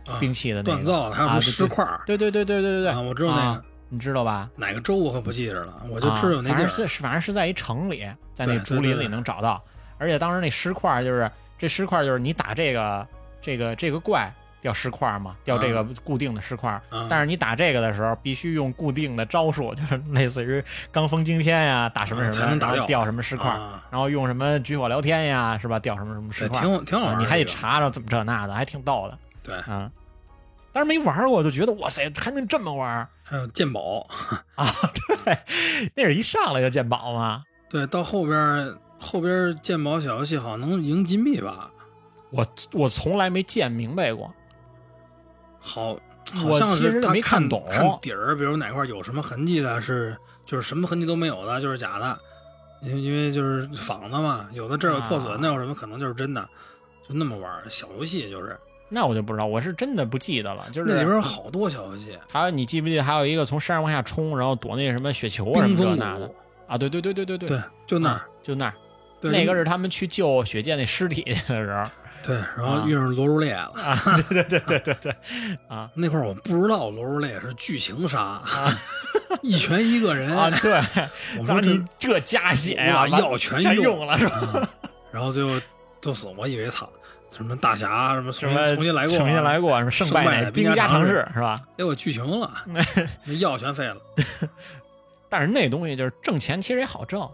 [0.06, 4.50] 啊兵器的那个锻造的，还有石块儿对对对对对对对啊，我知道那啊个你知道吧？
[4.54, 6.58] 哪个州我可不记着了，我就啊知道有那地儿。
[6.58, 9.62] 反正是反正是在一城里，在那竹林里能找到。
[9.96, 13.08] 而且当时那石块就是这石块就是你打这个
[13.40, 14.30] 这个这个怪
[14.66, 16.72] 掉石块嘛，掉这个固定的石块。
[16.90, 20.60] 啊但是你打这个的时候，必须用固定的招数，就是类似于
[20.92, 25.78] 罡风惊天呀，打什么啊什么，才能打掉掉什么石块，啊然后用什么举火聊天呀，是吧？
[25.78, 29.88] 掉什么什么石对，块，挺挺好玩儿你还得查查着怎么这那的，还挺逗的对，啊。
[30.72, 34.04] 但是没玩过，就觉得哇塞，还能这么玩儿还有鉴宝，
[34.56, 34.66] 啊？
[35.24, 35.38] 对，
[35.94, 37.44] 那是一上来就鉴宝嘛？
[37.70, 41.70] 对，到后边儿后边儿鉴宝小游戏好像能赢金币吧？
[42.30, 44.34] 我我从来没见明白过。
[45.66, 45.98] 好，
[46.34, 52.16] 好像是他看看懂看底儿，比如哪块有什么痕迹的，是就是什么痕迹都没有的，就是假的。
[52.82, 56.48] 因为因为就是仿的嘛，有的这儿有破损，啊那有什么可能就是真的，
[57.08, 58.56] 就那么玩儿小游戏就是。
[58.88, 60.64] 那我就不知道，我是真的不记得了。
[60.70, 66.30] 就是那里边有好多小游戏，还有你记不记得还有一个从山上往下冲，然后躲那什么雪球啊什么这那的，
[66.68, 66.78] 啊？
[66.78, 68.74] 对对对对对对对，就那儿啊，就那儿。
[69.18, 71.88] 对那个是他们去救雪见那尸体去的时候
[72.26, 73.70] 对，然啊后遇上罗如烈了。
[73.74, 73.96] 啊，
[74.28, 75.16] 对对对对对对
[75.68, 78.42] 啊那块儿我不知道罗如烈是剧情杀，
[79.42, 80.80] 一拳一个人啊，对，
[81.38, 84.36] 我说你这加血呀，我把完药全全用用了是吧？
[84.60, 84.68] 啊
[85.12, 85.52] 然后最后
[86.00, 86.90] 就死，我以为操
[87.30, 91.60] 什么大侠什么重什么新重新来过，重新来过，什么胜败兵兵家常事是吧？
[91.76, 92.50] 给我剧情了，
[93.24, 93.96] 那药全废了。
[95.28, 97.28] 但是那东西就是挣钱，其实也好挣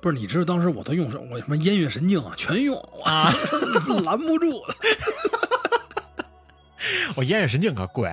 [0.00, 1.26] 不是，你知道当时我都用什么？
[1.30, 3.30] 我什么烟月神镜啊，全用，我啊。
[4.04, 4.74] 拦不住了。
[7.14, 8.10] 我烟月神镜可贵，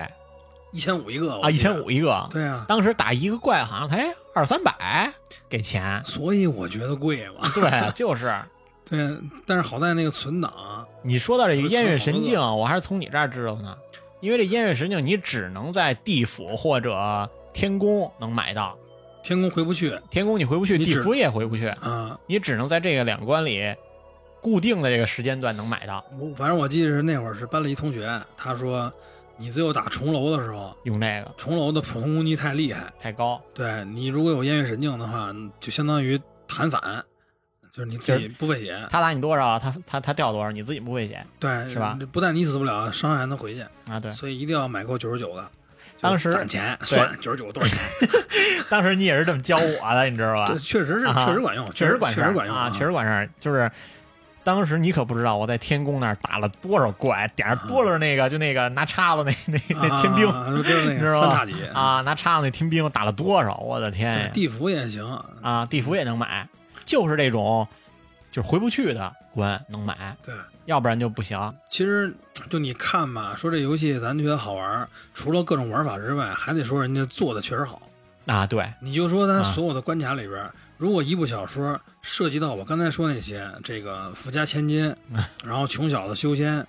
[0.72, 1.82] 一千五一个啊，一千。
[1.82, 2.28] 五一个。
[2.30, 5.12] 对啊，当时打一个怪好像才二三百
[5.48, 6.02] 给钱。
[6.04, 7.48] 所以我觉得贵嘛。
[7.54, 8.34] 对，就是。
[8.84, 10.52] 对，但是好在那个存档，
[11.02, 13.76] 你说到这个烟月神镜，我还是从你这儿知道呢。
[14.20, 18.76] 因为这烟月神镜，你只能在地府或者天宫能买到。
[19.22, 22.18] 天宫回不去天宫你回不去，地府也回不去，啊。
[22.26, 23.74] 你只能在这个两关里
[24.40, 26.04] 固定的这个时间段能买到。
[26.18, 28.92] 我反正我记得是那会儿是班里一同学，他说
[29.36, 36.80] 你最后打重楼的时候，用这个重楼的普通攻击太厉害，太高，对你如果有烟月神镜的话，就相当于弹反，
[37.72, 41.98] 就是你自己不费血，他打你多少，他他他掉多少，你自己不费血对，是吧？
[42.10, 44.00] 不但你死不了，伤害还能回去，啊？
[44.00, 45.50] 对，所以一定要买够九十九个。
[46.00, 48.08] 当时攒钱算九十九多少钱？
[48.70, 50.44] 当时你也是这么教我的，你知道吧？
[50.46, 53.28] 这确实是啊确实管用，确实管事儿确实管用啊，确实管事儿。
[53.40, 53.70] 就是
[54.44, 60.26] 当时你可不知道我在天宫那儿打了多少怪，点上多了那个，就那个拿叉子那那那天兵
[60.94, 61.40] 你知道吗
[61.74, 63.56] 啊，拿叉子那天兵打了多少？
[63.58, 64.30] 我的天呀！
[64.32, 65.04] 地府也行，
[65.42, 66.46] 啊，地府也能买，
[66.86, 67.66] 就是这种
[68.30, 70.34] 就是回不去的关能买，对。
[70.68, 71.38] 要不然就不行。
[71.70, 72.14] 其实
[72.50, 77.80] 就你看吧， 说这游戏咱觉得好玩儿，除了各种玩法之外，还得说人家做的确实好。
[78.26, 84.94] 啊，对，你就说咱啊所有的关卡里边儿，如果一部小说涉及到我刚才说那些，这个富家千金，
[85.42, 86.66] 然后穷小子修仙，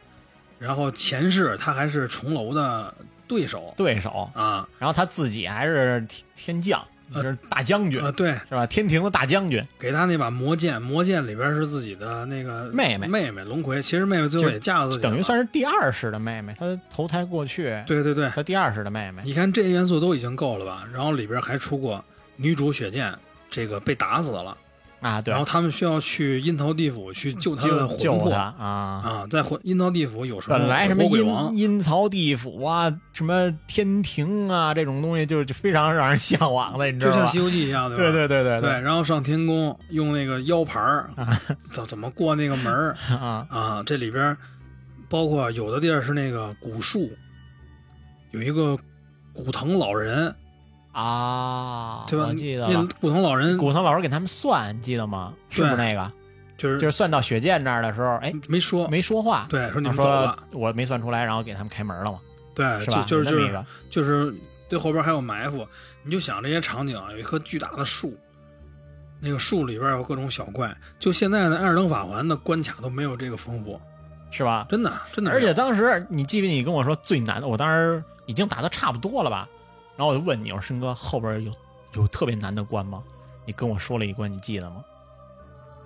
[0.57, 2.95] 然后前世他还是重楼的
[3.27, 3.73] 对手。
[3.75, 4.65] 对手，啊。
[4.79, 8.65] 然后他自己还是天天将，呃就是大将军，啊，对，是吧？
[8.65, 19.21] 天庭的大将军，给他那把魔剑，魔剑里边是自己的那个妹妹妹妹龙葵，其实妹妹最后也嫁了自己了，等于算是第二世的妹妹，她投胎过去，对对对，她第二世的妹妹。
[19.25, 20.87] 你看这些元素都已经够了吧？
[20.93, 22.03] 然后里边还出过
[22.35, 23.13] 女主雪见，
[23.49, 24.57] 这个被打死了，
[25.01, 28.55] 啊，对然后，他们需要去阴曹地府去救他的救魂魄啊。
[28.59, 37.39] 啊，在魂阴曹地府有什么本来什么阴阴曹地府啊，什么天庭啊，这种东西就就非常让人向往的，你知道吧就像《西？
[37.39, 38.11] 游记》一样，对吧？
[38.11, 41.09] 对对对对，然后上天宫用那个腰牌儿
[41.59, 43.83] 怎怎么过那个门儿啊啊？
[43.85, 44.35] 这里边
[45.07, 47.09] 包括有的地儿是那个古树，
[48.31, 48.77] 有一个
[49.33, 50.35] 古藤老人，
[50.91, 52.05] 啊！
[52.07, 52.25] 对吧？
[52.27, 52.85] 我记得那。
[52.99, 55.33] 古藤老人古藤老师给他们算，你记得吗？
[55.49, 56.11] 是不是那个？
[56.57, 62.19] 就是就是算到雪见这儿的时候，哎，没说，没说话，对，说你们走了，我没算出来，然后给他们开门了嘛，
[62.53, 63.01] 对，是吧？
[63.07, 64.35] 就就是就是就是
[64.67, 65.65] 对后边还有埋伏，
[66.03, 68.13] 你就想这些场景啊，有一棵巨大的树，
[69.21, 73.79] 那个树里边有各种小怪，就现在的《艾尔登法环》的关卡都没有这个丰富，
[74.29, 74.67] 是吧？
[74.69, 75.31] 真的真的。
[75.31, 77.47] 而且当时你记不记得你跟我说最难的？
[77.47, 79.47] 我当时已经打的差不多了吧？
[79.99, 81.51] 然后我就问你，我说申哥后边有
[81.95, 83.03] 有特别难的关吗？
[83.45, 84.77] 你跟我说了一关，你记得吗？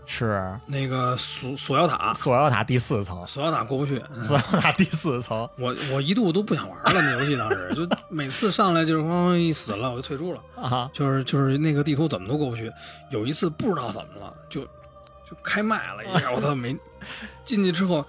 [0.06, 12.72] 是那个锁锁妖塔，锁妖塔第四层，锁妖塔过不去，嗯锁妖塔第四层我我一度都不想玩了，那游戏当时就每次上来就是咣咣一死了我就退出了，啊就是就是那个地图怎么都过不去。
[13.10, 14.62] 有一次不知道怎么了，就
[15.26, 16.78] 就开麦了一下，我操没
[17.44, 18.06] 进去之后，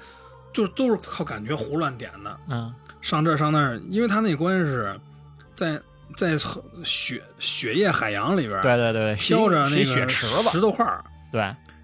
[0.53, 2.38] 就都是靠感觉胡乱点的。
[2.51, 4.99] 嗯上这上那儿，因为他那关是
[5.55, 5.81] 在
[6.17, 6.37] 在
[6.85, 11.40] 雪雪液海洋里边，对对对，飘着那个雪池子，石头块儿，对，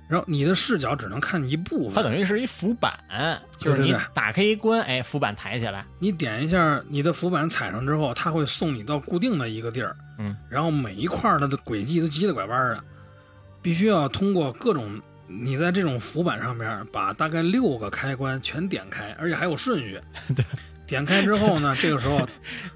[0.08, 1.94] 然后你的视角只能看一部分。
[1.94, 2.92] 它等于是一浮板，
[3.56, 12.84] 就是你打开一关，哎，浮板抬起来，你点一下你的浮板踩上之后，它会送你到固定的一个地儿，嗯，然后每一块儿它的轨迹都急了拐弯的，
[13.60, 15.00] 必须要通过各种。
[15.32, 20.00] 你在这种浮板上面把大概六个开关全点开，而且还有顺序。
[20.34, 20.44] 对，
[20.90, 22.20] 点开之后呢，这个时候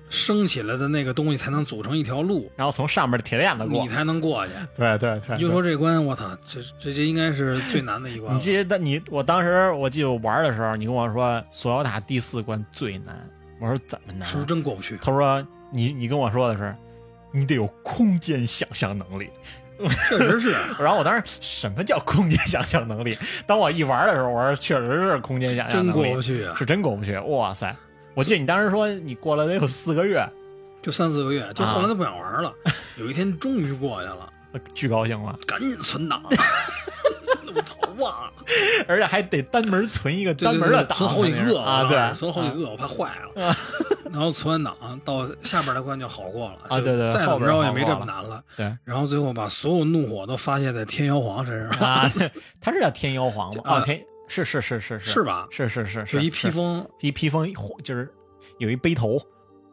[0.09, 4.53] 升起来的那个东西才能组成一条路，然后从上面的铁链子过你，才能过去。
[4.77, 8.35] 对对对，你就说这关，我操，这这这应该是最难的一关。
[8.35, 13.29] 你记得你我当时我记得我玩的时候，你跟我说索要塔第四关最难，
[13.61, 14.25] 我说怎么难？
[14.27, 14.97] 是不是真过不去？
[15.03, 16.75] 他说你你跟我说的是，
[17.33, 19.29] 你得有空间想象能力。
[20.09, 23.19] 确实是， 然后我当时什么叫空间想象能力？
[23.45, 26.55] 当我一玩的时候，我说确实是空间想象真能力，过不去啊！
[26.57, 27.19] 是真过不去。
[27.19, 27.75] 哇塞！
[28.15, 30.25] 我记得你当时说你过了得有四个月，
[30.81, 32.53] 就三四个月，就后来啊都不想玩了。
[32.99, 34.33] 有一天终于过去了，
[34.75, 36.23] 巨高兴了，赶紧存档。
[37.55, 38.31] 我操，哇！
[38.89, 43.57] 而且还得单门存一个单门的档，存好几个啊，对，存好几个，我怕坏了。
[44.13, 48.41] 然后存完档到下边的关就好过了啊对对再怎么着也没这么难了。
[48.57, 52.11] 对然后最后把所有怒火都发泄在天妖皇身上，啊，
[52.61, 53.63] 他是叫天妖皇吗？
[53.67, 55.47] 啊哦，天是是是是是是吧？
[55.51, 58.13] 是是是，就是一披风，一披风红，就是
[58.59, 59.21] 有一背头，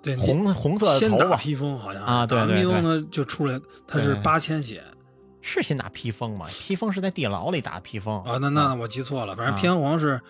[0.01, 4.83] 对，红红色的先头发，打披风好像啊对披风呢就出来，他是对八千血
[5.41, 6.45] 是先打披风吗？
[6.49, 10.21] 披风是在地牢里打披风啊，那那我记错了，反正啊天皇是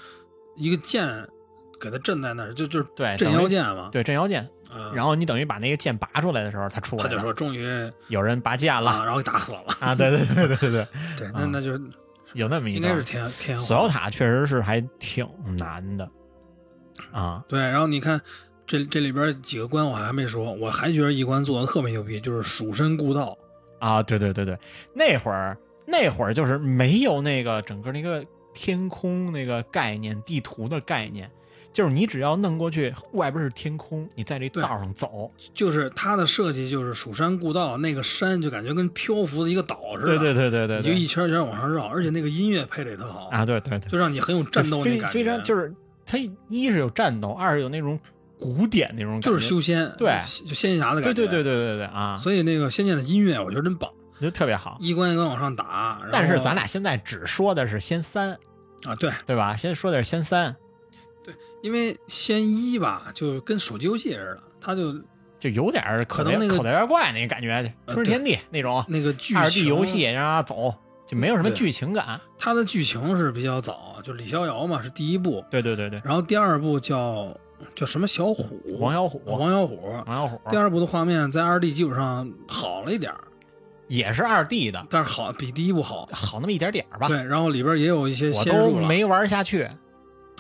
[0.56, 1.28] 一个剑
[1.80, 3.90] 给他镇在那儿，就就是对，镇妖剑嘛。
[3.92, 9.64] 对镇妖剑，啊，然后你等于把那个剑拔出来的时候，他出来，他就说终于有人拔剑了啊，然后给打死了。
[9.80, 9.96] 啊！
[9.96, 11.82] 对对对对对对，对， 那啊那就是
[12.34, 13.88] 有那么一段应该是天天锁妖。
[13.88, 16.10] 塔确实是还挺难的
[17.12, 18.20] 啊，对，然后你看
[18.66, 23.38] 这这里边几个关我还没说，我还觉得一关做的特别牛逼，就是蜀山故道。
[23.80, 24.58] 啊，对对对对，
[24.94, 31.30] 那会儿那会儿就是没有那个整个那个天空那个概念、地图的概念，
[31.74, 45.74] 就是你只要弄过去，外边是天空，你在这道上走，就是它的设计就是蜀山故道，那个山就感觉跟漂浮的一个岛似的，对对对对对你就，一圈一圈往上绕，而且那个音乐配的也特好，啊，对对对，就让你很有战斗那非感觉，非常就是
[46.06, 46.18] 它
[46.50, 47.98] 一是有战斗，二是有那种
[48.38, 50.20] 古典那种感觉，就是修仙，对。
[50.46, 54.78] 就仙侠的感觉，对对对对对对啊，所以那个仙剑的音乐我觉得真棒，我觉得特别好。
[54.82, 58.32] 一关一关往上打，但是咱俩现在只说的是仙三，
[58.84, 59.56] 啊对，对吧？
[59.56, 60.56] 先说的是仙三，
[61.62, 64.94] 因为仙一吧就跟手机游戏似的，它就
[65.40, 67.52] 就有点可能那个口袋妖怪那个感觉，
[67.86, 70.74] 呃吞食天地那种那个剧二 D 情游戏，让他走，
[71.08, 72.20] 就没有什么剧情感。
[72.38, 77.36] 它的剧情是比较早，就李逍遥嘛是第一部，对对对对，然后第二部叫
[77.76, 79.80] 叫什么小虎，王小虎，王小虎。
[80.08, 83.20] 王小虎第二部的画面在二 D 基础上好了一点儿，
[83.88, 86.10] 也是二 D 的，但是好比第一部好。
[86.12, 87.08] 好那么一点点儿吧。
[87.08, 89.70] 对，然后里边也有一些我仙术没玩下去。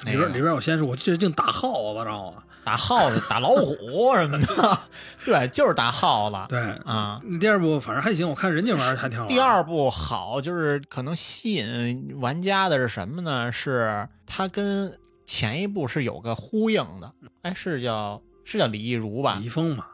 [0.05, 2.43] 那个里边里边有仙术，我记得净打耗子，知道吗？
[2.63, 3.75] 打耗子、打老虎
[4.17, 4.79] 什么的，
[5.25, 7.19] 对，就是打耗子对，啊。
[7.39, 9.25] 第二部反正还行，我看人家玩儿还挺好。
[9.25, 13.51] 第二部好，就是可能吸引玩家的是什么呢？
[13.51, 17.11] 是它跟前一部是有个呼应的。
[17.41, 19.45] 哎，是叫是叫李易如吧李？
[19.45, 19.85] 易峰嘛，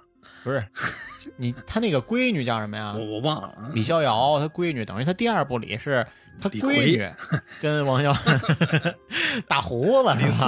[0.48, 0.64] 不是，
[1.36, 3.04] 你他那个闺女叫什么呀我？
[3.04, 3.54] 我忘了。
[3.74, 6.08] 李逍遥，他闺女等于他第二部里是
[6.42, 7.06] 他李闺女
[7.62, 8.16] 跟王逍
[9.46, 10.46] 大胡子李四？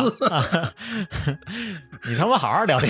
[2.09, 2.89] 你他妈好好聊天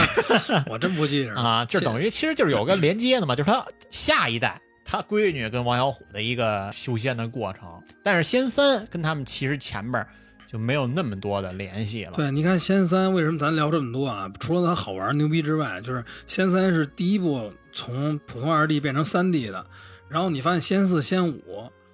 [0.68, 1.66] 我真不记着了啊！
[1.66, 10.08] 就等于其实就是有个连接的嘛，就是他下一代他闺女跟王小虎的一个修仙的过程，但是仙三跟他们其实前边儿
[10.50, 12.14] 就没有那么多的联系了。
[12.16, 14.28] 对，你看《仙三》为什么咱聊这么多啊？
[14.40, 19.64] 除了它好玩牛逼之外，就是《仙三》是第一部从普通二 D 变成三 D 的，
[20.08, 21.34] 然后你发现《仙四》《仙五》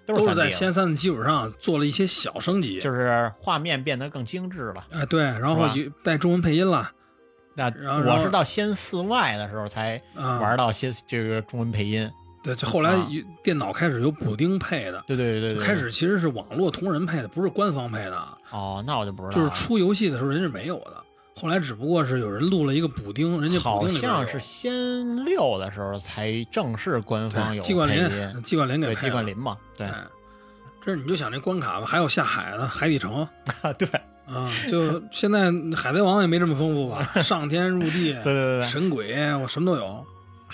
[0.05, 4.87] 都是是 3D 在《仙三》的基础上做了一些小升级，就是画面变得更精致了。
[4.91, 6.91] 哎对，然后是吧有带中文配音了
[7.55, 12.09] 那然后我是到仙四外的时候才啊，玩到仙这个中文配音。
[12.45, 12.95] 对，就后来
[13.43, 15.65] 电脑开始有补丁配的，对对对对，对。
[15.65, 21.03] 开始其实是网络同人配的，不是官方配的啊，哦，那我就不知道了，就是出游戏的时候人是没有的，
[21.35, 29.87] 后来只不过是有人录了一个补丁，人家补好像是先六的时候才正式官方有冠霖，季冠霖给季冠霖嘛，对。
[29.87, 29.93] 哎，
[30.85, 33.27] 这你就想这关卡吧，还有下海的海底城
[33.75, 33.89] 对
[34.27, 40.05] 啊，就现在海贼王也没这么丰富吧， 上天入地，对对对对，神鬼我什么都有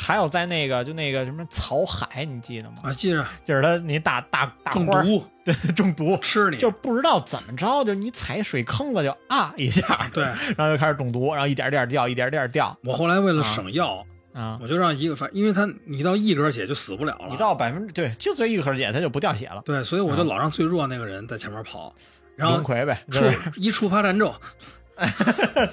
[0.02, 2.78] 还有在那个就那个什么草海，你记得吗？
[2.84, 14.58] 啊，记着就是他你大大大中毒对中毒，吃你，就不知道怎么着，就你踩水坑了就啊一下，对然后就开始中毒，然后一点点掉，一点点掉我后来为了省药，啊。
[14.60, 19.62] 我就让一个反，因为他你到一格血就死不了了，你到百分之对，就这一格血，他就不掉血了。
[19.64, 21.94] 对，所以我就啊老让最弱那个人在前面跑，
[22.36, 23.24] 然后龙葵呗，触
[23.56, 24.34] 一触发战咒，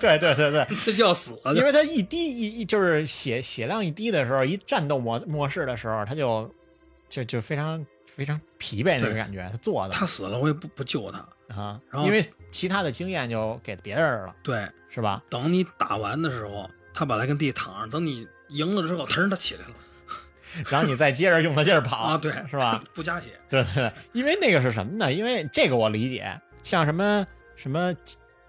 [0.01, 1.55] 对对对对， 这就要死了。
[1.55, 6.53] 因为它一滴一一就是血血量一低的时候，一战斗模模式的时候，它就
[7.09, 11.19] 就就非常非常疲惫那种感觉，他做的他死了，我也不不救他。
[11.55, 15.23] 啊，然后因为其他的经验就给别人了，对，是吧？
[15.31, 19.75] 等你打完的时候，他把他跟地躺上，等你赢了之后，腾他起来了
[20.69, 22.83] 然后你再接着用他劲儿跑啊，对，是吧？？
[22.93, 25.13] 不加血，对对对，因为那个是什么呢？
[25.13, 27.95] 因为这个我理解，像什么什么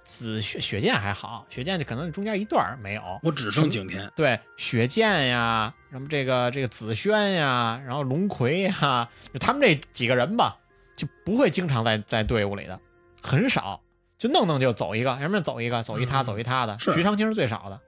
[0.09, 4.11] 紫血血剑还好，血剑就可能中间一段没有，我只剩景天。
[4.15, 10.57] 对，雪剑呀，什么这个这个紫萱呀，然后龙葵呀，就他们这几个人吧，
[10.95, 12.79] 就不会经常在在队伍里的，
[13.21, 13.79] 很少，
[14.17, 16.79] 就弄弄就走一个，要么走一个，走一他，嗯走一他的。
[16.79, 17.79] 是徐长卿是最少的，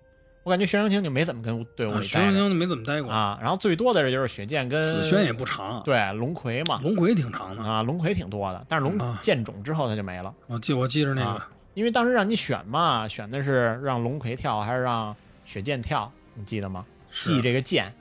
[0.44, 3.40] 我感觉徐长卿就没怎么跟队伍啊，里待着徐长卿就没怎么待过，啊。
[3.42, 7.64] 然后最多的就是雪剑跟紫萱也不长，对龙葵嘛，龙葵挺长的。
[7.68, 15.16] 啊，龙葵挺多的，但是龙啊剑种之后他就没了，我记我记着那个啊因为当时让你选嘛，选的是让龙葵跳还是让
[15.46, 16.86] 雪剑跳，你记得吗？
[17.20, 17.94] 记这个剑。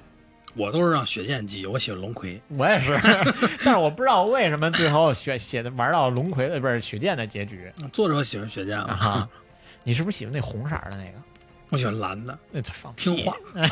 [0.57, 2.43] 我都是让雪剑记，我喜欢龙葵。
[2.49, 2.93] 我也是，
[3.65, 9.29] 但是我不知道为什么最后写写的玩到龙葵的不是雪剑的结局作者喜欢雪剑啊，啊？
[9.85, 11.19] 你是不是喜欢那红色的那个？
[11.71, 13.69] 我喜欢蓝的，那放屁听话，啊，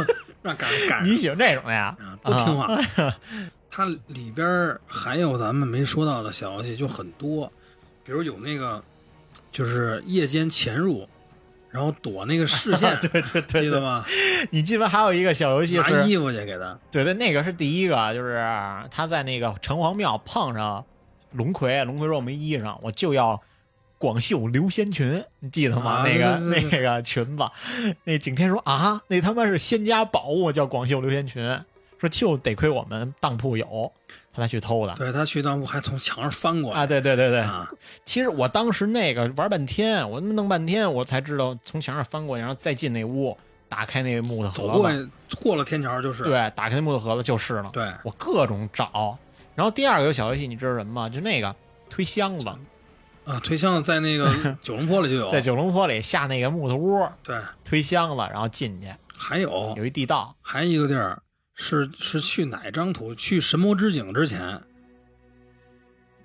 [0.40, 1.94] 让赶赶你喜欢这种的呀？
[2.00, 2.66] 啊，都听话。
[3.70, 7.52] 它里边儿还有咱们没说到的小游戏就很多，
[8.02, 8.82] 比如有那个
[9.52, 11.06] 就是夜间潜入
[11.70, 14.04] 然后躲那个视线， 对对对对，记得吗？
[14.50, 18.34] 你记得还有一个小游戏拿是，衣服去给他，对对，那个是第一个，就是
[18.90, 20.84] 他在那个城隍庙碰上
[21.32, 23.40] 龙葵，龙葵说我没衣裳，我就要
[23.96, 25.92] 广袖流仙裙，你记得吗？
[25.92, 26.38] 啊那个
[26.70, 27.44] 那个裙子，
[28.04, 31.58] 那景天说啊，那他妈是仙家宝物，叫广袖流仙裙，
[32.02, 33.92] 说就得亏我们当铺有，
[34.32, 34.94] 他才去偷的。
[34.96, 37.70] 对他去当铺还从墙上翻过来啊，对对对对，啊
[38.04, 43.36] 其实我当时那个玩半天，我他妈弄半天，我才知道从墙上翻过去，然后再进那屋，
[43.68, 45.08] 打开那个木头盒子，走过去
[45.40, 47.70] 过了天桥就是，对，打开那木头盒子就是了。
[47.72, 49.16] 对我各种找。
[49.54, 51.08] 然后第二个有小游戏，你知道什么吗？
[51.08, 51.54] 就那个
[51.88, 52.48] 推箱子，
[53.24, 54.26] 啊，推箱子在那个
[54.60, 61.22] 九龙坡里就有，在九龙坡里下那个木头屋，对，推箱子，然后进去还有有一地道，还有一个地儿
[61.54, 63.14] 是是去哪张图？
[63.14, 64.60] 去神魔之井之前，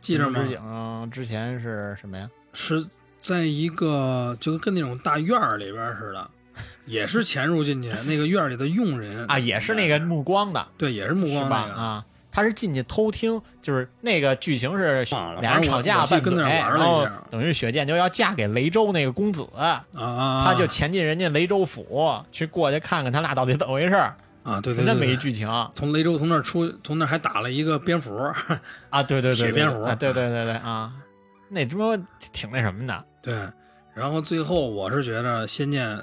[0.02, 0.50] 记着吗之？
[0.50, 2.30] 井之前是什么呀？
[2.54, 2.86] 是
[3.20, 6.30] 在一个就跟那种大院儿里边儿似的，
[6.86, 11.68] 也是潜入进去，那个院儿里的佣人啊，也是那个目光的，对，也是目是光那？
[11.68, 11.74] 个。
[11.74, 15.04] 吧啊，他是进去偷听，就是那个剧情是
[15.42, 24.16] 俩人吵架拌嘴，然后等于雪见就要嫁给雷州那个公子，啊啊，他就潜进人家雷州府去过去看看他俩到底怎么回事儿，
[24.48, 28.16] 啊，对对对那么一剧情啊，从雷州从那儿出，从那儿还打了一个蝙蝠，
[28.90, 30.94] 啊对对，对铁 蝙蝠啊，对对对对啊，
[31.50, 31.98] 那他妈
[32.32, 33.36] 挺那什么的，对。
[33.94, 35.98] 然后最后我是觉得《仙剑》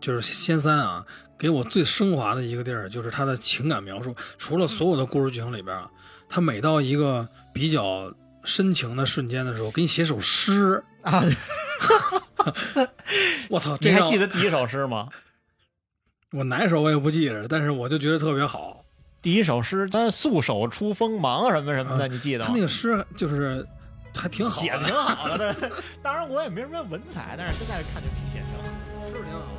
[0.00, 1.06] 就是《仙三》啊，
[1.38, 4.14] 给我最升华的一个地儿就是他的情感描述。
[4.36, 5.88] 除了所有的故事剧情里边啊，
[6.28, 10.82] 它每到一个比较深情的瞬间的时候，给你写首诗。
[11.02, 11.22] 啊，
[13.48, 15.08] 我操， 这你还记得第一首诗吗？
[16.32, 18.84] 我哪首我也不记着，但是我就觉得特别好。
[19.22, 22.46] 第一首诗，他素手出锋芒什么什么的，你记得吗？
[22.46, 23.64] 他那个诗就是
[24.14, 25.70] 还挺好写挺好的，对。
[26.02, 29.06] 当然我也没什么文采，但是现在看就挺写的挺好。
[29.06, 29.55] 是挺好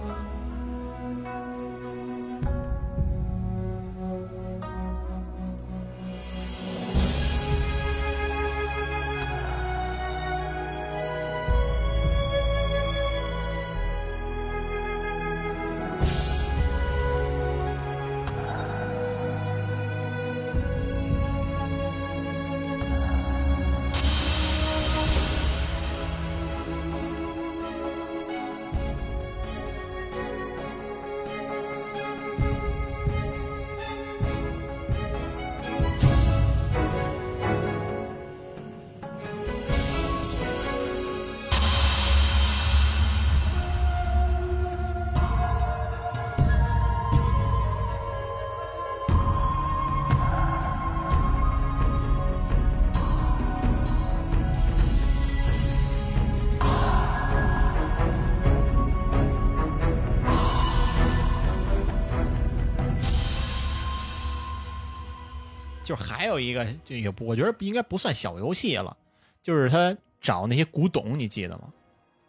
[65.87, 68.97] 就是还有一个，就也不，我觉得应该不算小游戏了，
[69.41, 71.71] 就是他找那些古董，你记得吗？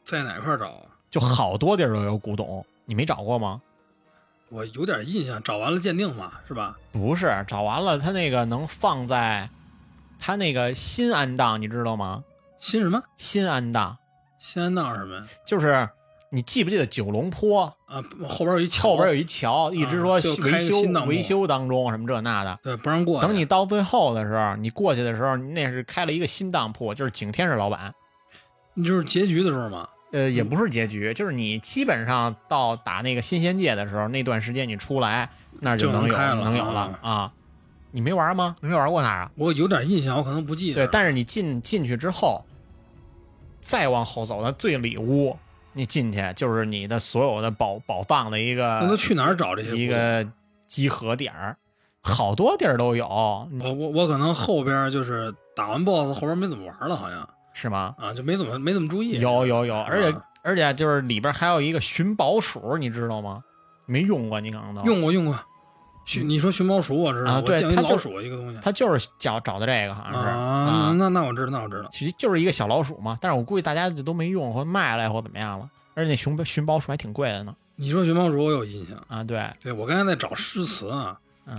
[0.04, 0.94] 在哪块儿找啊？
[1.10, 3.60] 就好多地儿都有古董，你没找过吗？
[4.48, 6.78] 我有点印象，找完了鉴定嘛，是吧？
[6.92, 9.50] 不是，找完了他那个能放在
[10.20, 12.22] 他那个新安档，你知道吗？
[12.60, 13.02] 新什么？
[13.16, 13.98] 新安档
[14.38, 15.24] 新安档是什么呀？
[15.44, 15.88] 就是
[16.30, 22.58] 你记不记得九龙坡啊，后边有一桥，后边有一桥，一直说维修维修当中什么这那的。
[22.62, 23.22] 对不让过。
[23.22, 27.94] 等你到最后的时候，你过去的时候，那是开了一个新当铺，就是景天是老板。
[28.74, 37.32] 你就是结局的时候嘛，呃，也不是结局，就是你基本上到打那个新仙界的时候，那段时间你出来，那就能有能开了能有啊了啊。
[37.90, 38.54] 你没玩吗？
[38.60, 39.30] 你没玩过那儿啊？
[39.34, 40.86] 我有点印象，我可能不记得。
[40.86, 42.44] 对，但是你进进去之后，
[43.60, 45.34] 再往后走到最里屋，
[45.78, 49.76] 你进去就是你的所有的宝宝藏的一个那都去哪儿找这些？
[49.76, 50.26] 一，个
[50.66, 51.56] 集合点儿，
[52.02, 57.94] 好多地儿都有，我我我可能后边就是打完 BOSS 后边没怎么玩了，好像是吗？
[57.96, 59.20] 啊，就没怎么没怎么注意。
[59.20, 63.44] 有有有，而且啊而且就是里边还有一个寻宝鼠，你知道吗？
[63.86, 65.38] 没用过，你可能都用过用过。
[66.08, 71.88] 寻你说寻猫鼠我知道，啊我见一老对它就鼠一个东西他就是找找的这个，好像是啊，那那我知道，那我知道。
[71.92, 73.18] 其实就是一个小老鼠嘛。
[73.20, 75.68] 但是我估计大家都没用或卖了或怎么样了。
[75.92, 77.54] 而且那寻寻宝鼠还挺贵的呢。
[77.76, 81.20] 你说寻猫鼠我有印象，啊，对，对我刚才在找诗词啊。
[81.46, 81.56] 嗯，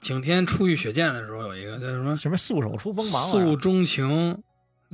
[0.00, 4.42] 景天初遇雪见的时候有一个叫什么什么素手出锋芒诉啊，衷情，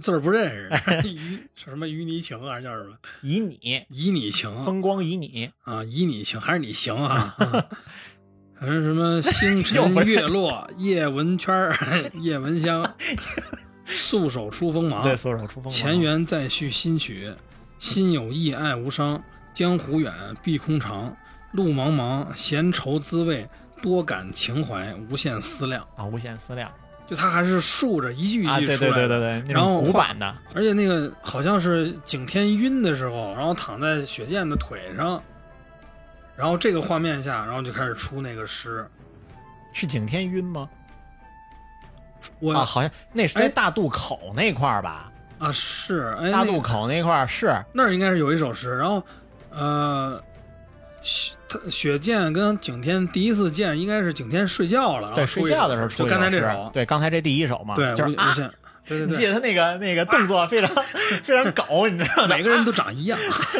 [0.00, 7.36] 字儿不认识，与什么与你情还是叫什么以你以你情风光以你，啊，以你情还是你行啊？
[8.64, 11.76] 啊还是什么 星辰月落叶文圈儿
[12.20, 12.94] 夜闻香，
[13.84, 15.72] 素手出锋芒，对，素手出锋芒。
[15.72, 17.32] 前缘再续新曲，
[17.78, 20.12] 心有意爱无伤，江湖远，
[20.42, 21.14] 碧空长，
[21.52, 23.48] 路茫茫，闲愁滋味，
[23.82, 25.86] 多感情怀，无限思量。
[25.96, 26.70] 啊，无限思量。
[27.06, 30.34] 就他还是竖着一句一句出来的对对对，那种古然后画板的。
[30.54, 35.22] 而且那个好像是景天晕的时候，然后躺在雪见的腿上，
[36.36, 38.86] 然后这个画面下，然后就开始出那个诗。
[39.72, 40.68] 是景天晕吗？
[42.38, 45.12] 我啊，好像那是在哎大渡口那块儿吧？
[45.38, 49.04] 啊是哎，大渡口那块儿是那儿应该是有一首诗，然后
[49.50, 50.22] 呃，
[51.02, 58.50] 雪他雪见跟景天第一次见，应该是景天睡觉了，然后对睡觉的时候出一首诗刚才这首，对，刚才这第一首嘛，对，就是
[58.86, 60.68] 对对对，你记得他那个那个动作非常
[61.24, 62.36] 非常搞，你知道吗？
[62.36, 63.18] 每个人都长一样，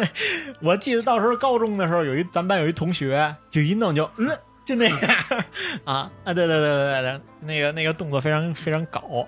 [0.60, 4.28] 我记得到时候高中的时候，有一咱班有一同学，就一弄就嗯，
[4.64, 4.98] 就那样。
[5.84, 9.26] 啊啊，对对对对对，那个那个动作非常非常搞。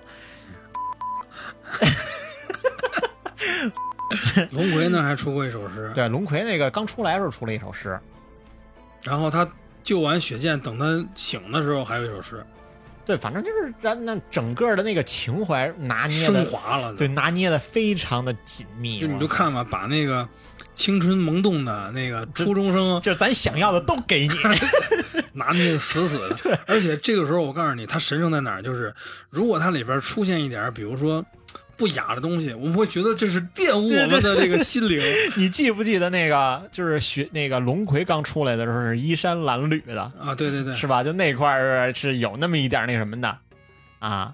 [4.51, 7.99] 龙葵那还出过一首诗，对，龙葵那个刚出来的时候出了一首诗，
[9.03, 9.47] 然后他
[9.83, 12.45] 救完雪见，等他醒的时候还有一首诗，
[13.07, 18.99] 对，反正就是咱那整个的那个情怀拿捏升，华了，对，拿捏的非常的紧密。
[18.99, 20.27] 就你，就看吧，把那个
[20.75, 24.35] 青春萌动的那个初中生就是咱想要的都给你。
[25.31, 26.59] 拿捏的死死的。
[26.67, 28.61] 而且这个时候，我告诉你，他神圣在哪儿？
[28.61, 28.93] 就是
[29.29, 31.23] 如果它里边出现一点，比如说
[31.77, 34.99] 不雅的东西，我们会觉得这是玷污我们的这个心灵。
[35.37, 41.03] 你记不记得那个就是学那个龙葵刚出来的时候是衣衫褴褛的，啊，对对对，是吧？
[41.03, 43.37] 就那块儿是是有那么一点那什么的。
[43.99, 44.33] 啊，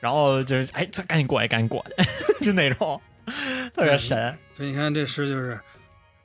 [0.00, 2.04] 然后就是哎，这赶紧过来，赶紧过来，
[2.44, 3.00] 就那种。
[3.74, 4.36] 特别神。
[4.56, 5.58] 所以你看这诗就是，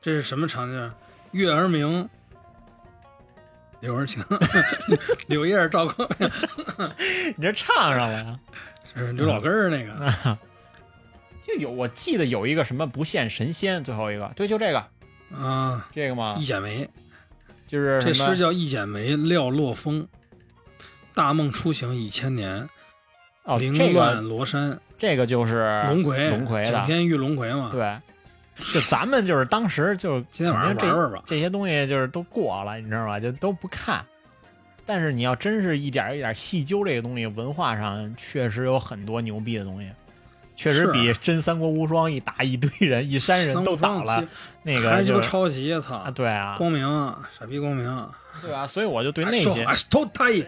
[0.01, 0.91] 这是什么场景？
[1.32, 2.09] 月儿明，
[3.80, 4.24] 柳儿晴，
[5.28, 6.09] 柳叶儿照光，
[7.38, 8.39] 你这唱上了呀？
[8.95, 10.38] 是刘老根儿那个
[11.54, 14.86] 就有我记得有一个什么不羡神仙，最后一个对，就这个
[15.32, 16.88] 嗯，这个嘛一，剪梅。
[17.68, 20.04] 就是这诗叫《一剪梅料落风》，
[21.14, 22.68] 大梦初醒已千年，
[23.43, 24.80] 哦，凌这乱罗山。
[24.97, 27.97] 这个就是龙葵，龙葵的，景天遇龙葵嘛。，对。
[28.74, 31.24] 就咱们就是当时就 今天晚上玩玩吧。
[31.26, 33.20] 这些东西就是都过了，你知道吧？
[33.20, 34.04] 就都不看。
[34.86, 39.91] 但是你要真是一点一点细究这个东西，文化上确实有很多牛逼的东西，
[40.62, 44.22] 确实比真三国无双一打一堆人，一山人都打了，
[44.64, 46.12] 那还个就是抄袭，操啊，！
[46.12, 46.86] 对啊，光明，
[47.39, 48.10] 傻逼光明。
[48.41, 50.43] 对啊，所以我就对那些都他一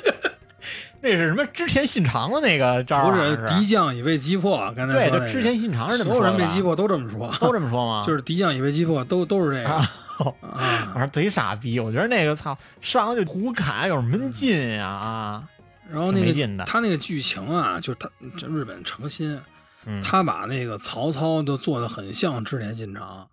[1.02, 8.02] 那是什么织田信长的那个招儿啊，不是是敌将已被击破，刚才对，说那个就织田信长是这么所有说的吧人被击破都这么说，都这么说吗？
[8.08, 9.86] 就是敌将已被击破，都都是这个啊
[10.24, 10.94] 我啊。
[10.96, 15.44] 说贼傻逼，我觉得那个操上来就胡砍，有什么劲呀啊？
[15.90, 19.40] 然后那个他那个剧情啊，就是他这日本诚心，
[19.86, 23.28] 嗯他把那个曹操都做的很像织田信长，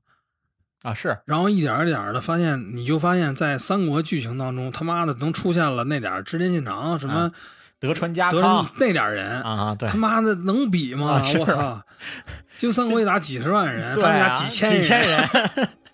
[0.84, 7.32] 啊是然后一点儿一点儿的发现，你就发现，在三国剧情当中，他妈的能出现了那点儿织田信长什么
[7.80, 11.22] 德川家德康川那点儿人，啊，对他，妈的能比吗？
[11.38, 11.82] 我操！
[12.58, 15.30] 就三国一打几十万人， 他们家啊，几千几千人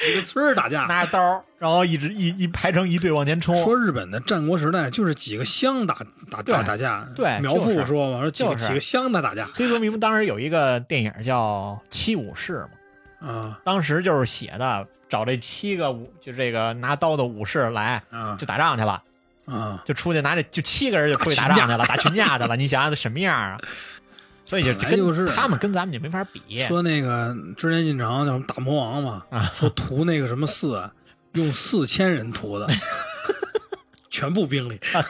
[0.00, 0.86] 几个村儿打架。
[0.86, 3.56] 拿着刀，然后一直一一排成一队往前冲。
[3.62, 5.98] 说日本的战国时代就是几个乡打
[6.30, 12.66] 打打打架，对苗就是阜说嘛，说几个就是几个乡的打架黑泽明当时有一个电影叫《七武士》
[13.28, 19.02] 嘛，啊当时就是写的找这七个武，就这个拿刀的武士来啊就打仗去了，
[19.46, 19.82] 啊！
[19.84, 22.56] 就出去拿这就七个人就出去打仗去了，打群架去了。
[22.56, 23.58] 你想想什么样啊？
[24.44, 26.58] 所以就跟就是他们跟咱们就没法比。
[26.60, 30.90] 说那个织田信长叫什么大魔王嘛，啊说屠那个什么寺，
[31.32, 32.66] 用四千人屠的，
[34.10, 34.80] 全部兵力。
[34.92, 35.04] 啊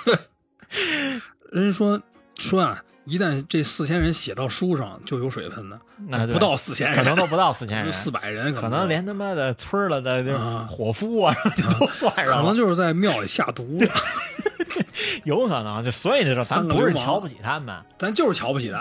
[1.52, 2.00] 人说
[2.38, 5.76] 说啊，一旦这四千人写到书上，就有水分的，
[6.08, 11.34] 那对不到四千人，可能都不到四千人，四百人，可能能连他妈的村儿了的就是啊伙夫啊
[11.80, 13.78] 都算上了，可能就是在庙里下毒，
[15.24, 18.78] 有可能，就所以就说咱不是瞧不起他们，咱就是瞧不起他，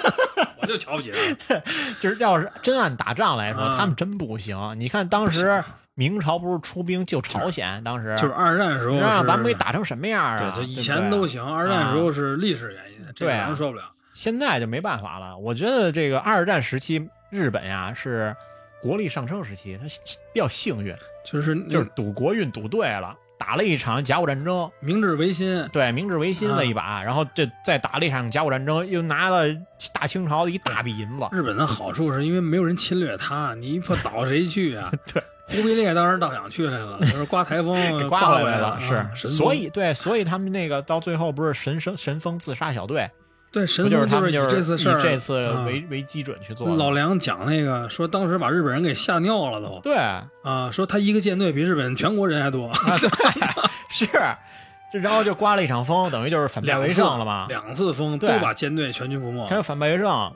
[0.60, 1.10] 我就瞧不起
[1.48, 1.54] 他。
[2.00, 4.74] 就是要是真按打仗来说，啊他们真不行。
[4.78, 5.62] 你看当时
[5.94, 10.52] 明朝不是出兵救朝鲜，当时就是二战时候是让咱们给打成什么样啊？
[10.54, 13.84] 对，就以前都行，二战时候是历史原因，这咱受不了。
[14.12, 15.36] 现在就没办法了。
[15.36, 18.34] 我觉得这个二战时期日本呀是
[18.82, 19.86] 国力上升时期，他
[20.32, 24.70] 比较幸运，就是就是赌国运赌对了，打了一场甲午战争。
[24.78, 29.52] 明治维新，对，明治维新了一把，啊然后这再打了一场甲午战争，又拿了
[29.92, 31.26] 大清朝的一大笔银子。
[31.32, 34.88] 日本的好处是因为没有人侵略它， 你一破岛谁去啊？
[35.12, 43.10] 对，忽必烈当时倒想去来了， 就是刮台风给刮刮回来了，啊是，神所以对，所以他们那个到最后不是神生神风自杀小队，
[43.52, 46.74] 对，神风就是以这次事儿，这次啊为、为基准去做。
[46.74, 49.94] 老梁讲那个说，当时把日本人给吓尿了都对
[50.42, 53.10] 啊，说他一个舰队比日本全国人还多，啊，对，
[53.90, 54.08] 是，
[54.90, 59.56] 这然后就刮了一场风，等于就是反败为胜了嘛，两次风都把舰队全军覆没全。
[59.58, 60.32] 是反败为胜。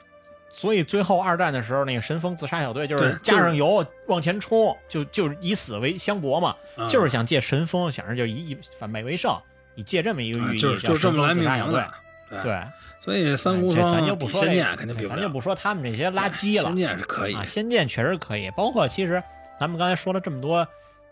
[0.53, 9.35] 所以最后二战的时候，那个神风自杀小队就是加上油往前冲，就就以死为相搏嘛，啊就是想借神风，想着就以以反败为胜，
[9.75, 12.06] 以借这么一个寓意，啊就是这么来自杀小队命名的。。
[12.29, 12.62] 对，对，
[13.01, 16.68] 所以三国这双咱就不说这比仙剑个肯定比不咱就不说他们这些垃圾了。
[16.68, 16.77] 仙。
[16.77, 19.22] 剑是可以啊，仙剑确实可以，包括其实
[19.59, 20.66] 咱们刚才说了这么多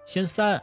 [0.04, 0.62] 仙三，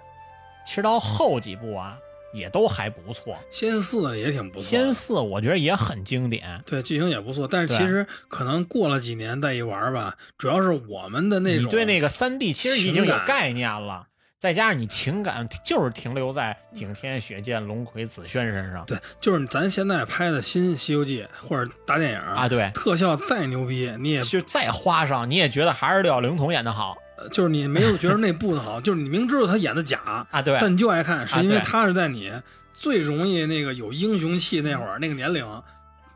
[0.65, 1.97] 其实到后几部啊
[2.33, 3.35] 也都还不错。
[3.49, 14.07] 仙四也挺不错，仙四我觉得也很经典，对剧情也不错，但是其实可能过了几年再一玩吧，主要是我们的那种你对那个三 D 其实已经有概念了，
[14.41, 26.97] 再加上你情感就是停留在景天、雪见、龙葵、紫萱身上对，就是咱现在拍的新《西游记》或者大电影啊，，对，特效再牛逼，你也就再花哨你也觉得还是廖灵童演的好
[27.31, 32.33] 就是你没有觉得那部的好， 就是你明知道他演的假，啊，对，但你就爱看，是因为他是在你
[32.73, 35.45] 最容易那个有英雄气那会儿那个年龄，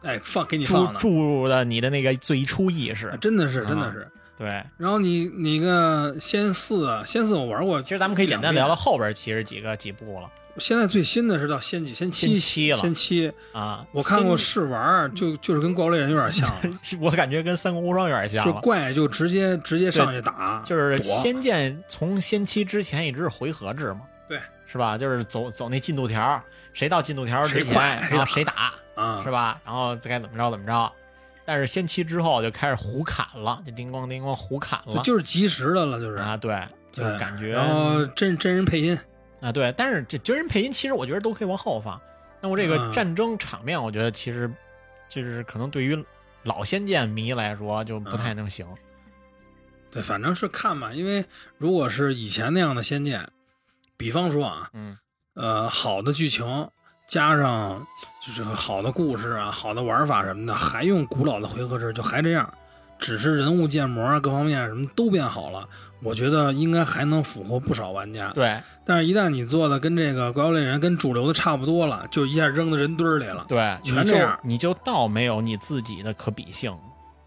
[0.01, 4.11] 哎，放给你注放的，注入了你的那个最初意识啊，真的是啊真的是。
[4.37, 4.47] 对。
[4.77, 8.75] 然后你你个仙四，啊，仙四我玩过，其实咱们可以简单聊聊聊。
[8.75, 13.85] 后边其实几个几部了现在最新的是到仙几仙七仙七了仙七，啊。
[13.91, 16.49] 我看过试玩，就就是跟怪物猎人有点像，
[17.01, 24.97] 我感觉跟三国无双有点像就，怪就直接直接上去打，就是仙剑从仙七之前一直是回合制嘛，对，是吧？
[24.97, 29.59] 就是走走那进度条，谁到进度条之谁前，快谁打然后谁打，啊，是吧？
[29.65, 30.91] 然后再该怎么着怎么着。
[31.45, 38.97] 但是先期之后就开始胡砍了，就叮咣叮咣胡砍了就是及时的了，就是啊，对，就是感觉然后真真人配音，
[39.41, 42.01] 啊，对，但是这真人配音其实我觉得都可以往后放。
[42.41, 44.51] 那么这个嗯战争场面，我觉得其实
[45.07, 46.05] 就是可能对于
[46.43, 48.67] 老仙剑迷来说就不太能行。
[49.91, 51.25] 对，反正是看吧，因为
[51.57, 53.27] 如果是以前那样的仙剑，
[53.97, 54.97] 比方说啊，嗯，
[55.35, 56.69] 呃，好的剧情
[57.07, 57.85] 加上
[58.21, 62.51] 就是好的故事啊，好的玩法什么的，还用古老的回合制，就还这样，
[62.99, 65.67] 只是人物建模啊，各方面什么都变好了，
[66.01, 68.31] 我觉得应该还能俘获不少玩家。
[68.33, 73.45] 对但是，一旦你做的跟这个《怪物猎人》跟主流的差不多了，就一下扔到人堆儿里了。
[73.47, 76.75] 对，全这样你就倒没有你自己的可比性，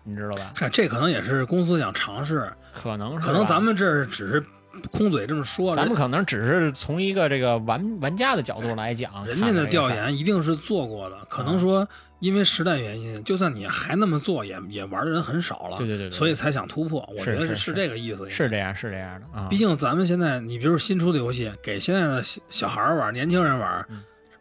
[0.04, 0.52] 你知道吧？
[0.54, 4.44] 看，这可能也是公司想尝试，可能是可能咱们这儿只是
[4.90, 11.88] 空嘴这么说，咱们可能只是从一个这个玩玩家的角度来讲，人家的调研一定是做过的，可能说
[12.20, 17.06] 因为时代原因，就算你还那么做，也也玩的人很少了，对对对对所以才想突破。
[17.16, 19.56] 我觉得是是是这个意思，是这样是这样的啊毕。
[19.56, 23.86] 竟咱们现在，你比如新出的游戏，给现在的小小孩儿玩，年轻人玩，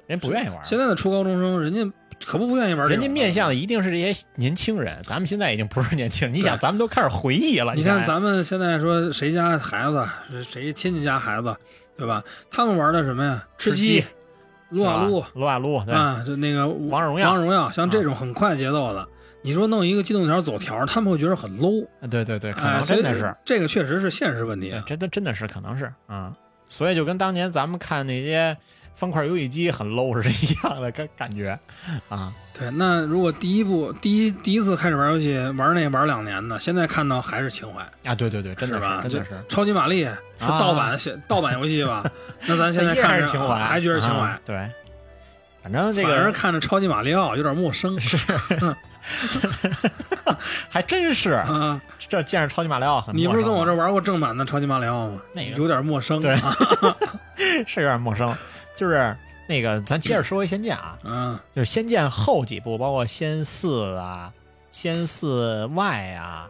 [0.08, 1.82] 人不愿意玩，现在的初高中生，人家
[2.26, 2.88] 可不不愿意玩。
[2.90, 6.34] 人家面向的一定是这些年轻人，咱们现在已经不是年轻人。
[6.36, 7.74] 你想，咱们都开始回忆了。
[7.76, 11.56] 你想看咱们现在说谁家孩子谁亲戚家孩子，
[11.98, 12.24] 对吧？
[12.52, 13.48] 他们玩的什么呀？
[13.58, 14.06] 吃吃鸡鸡、
[14.70, 19.08] 撸啊撸撸啊撸，对，啊，就那个王者荣耀王者荣耀，像这种很快节奏的，
[19.42, 21.88] 你说弄一个机动条走条，他们会觉得很 low。
[22.10, 24.74] 对对对，可哎，能真的是，这个确实是现实问题。
[24.86, 26.34] 真的真的是可能是啊。
[26.70, 28.58] 所以就跟当年咱们看那些
[28.98, 31.58] 方块游戏机很 low 是一样的感感觉
[32.10, 32.34] 啊。
[32.58, 39.02] 对，那如果第一部第一第一次开始玩游戏，玩那玩两年的，现在看到还是情怀，啊，对对对，真的是吧？
[39.04, 39.32] 这真的是。
[39.48, 42.04] 超级玛丽是啊盗版、盗版游戏吧？
[42.48, 44.56] 那咱现在看着是情怀，还觉得情怀啊，对，
[45.62, 48.18] 反正这反而看着超级马里奥有点陌生是
[50.70, 51.80] 还真是，啊。
[52.10, 53.06] 这见着超级马里奥。
[53.14, 55.20] 你不是跟我这玩过正版的超级马里奥吗？
[55.34, 56.20] 那个有点陌生。
[56.22, 56.56] 对啊
[57.66, 58.36] 是有点陌生，
[58.76, 59.16] 就是
[59.48, 64.34] 那个，咱接着说回仙剑啊，嗯，就是仙剑后几部，包括仙四啊、
[64.72, 66.48] 仙四外啊、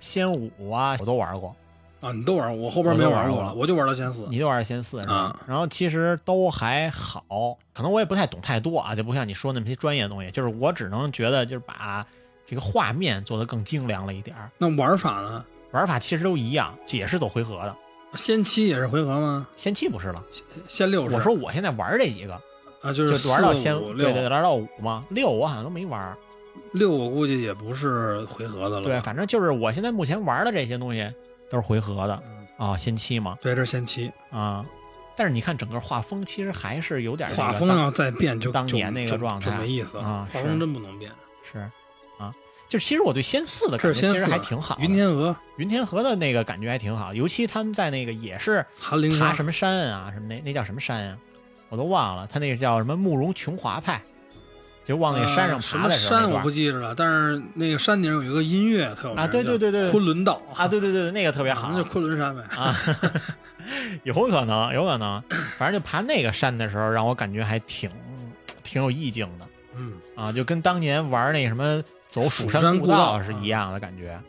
[0.00, 1.54] 仙五啊，我都玩过。
[2.00, 4.26] 啊，你都玩过，我后边没玩过了，我就玩到仙四。
[4.30, 5.00] 你就玩仙四？
[5.00, 12.02] 啊然后其实都还好，可能我也不太懂太多啊，就不像你说那么些专业的东西，就是我只能觉得就是把
[12.46, 15.44] 这个画面做得更精良了一点儿，那玩法呢？
[15.72, 17.76] 玩法其实都一样，就也是走回合的。
[18.14, 19.46] 仙七也是回合吗？
[19.56, 20.22] 仙七不是了，
[20.68, 21.14] 仙六是？
[21.14, 22.34] 我说我现在玩这几个，
[22.82, 26.16] 啊，就就是玩到仙四五对对对，玩到五嘛，六我好像都没玩。
[26.72, 28.84] 六，我估计也不是回合的了。
[28.84, 31.08] 对，反正就是我现在目前玩的这些东西
[31.48, 34.10] 都是回合的嗯啊，仙七嘛对，这是仙七。
[34.30, 34.64] 啊。
[35.16, 41.12] 但是你看整个画风，其实还是有点画风当要再变就就当年那个状态就没意思啊是画风真不能变。
[41.42, 41.70] 是啊，
[42.70, 44.78] 就是其实我对仙四的感觉其实还挺好。
[44.80, 48.64] 云天河、云天河的那个感觉还挺好，尤其他们在那个也是
[49.18, 51.18] 爬什么山啊，什么那那叫什么山呀、
[51.68, 54.00] 我都忘了，他那个叫什么慕容琼华派。
[54.82, 59.90] 就往那山上爬的时候那山我不记着了，但是那个山顶有一个音乐特有名啊对对对对。
[59.90, 61.68] 昆仑道啊，对对对，那个特别好。
[61.70, 62.42] 那就昆仑山呗。
[62.56, 62.74] 啊，
[64.02, 65.22] 有可能，有可能，
[65.58, 67.90] 反正就爬那个山的时候，让我感觉还挺
[68.64, 69.44] 挺有意境的。
[69.44, 69.49] 嗯，
[70.20, 74.20] 啊，就跟当年玩那什么走蜀蜀山步故道是一样的感觉，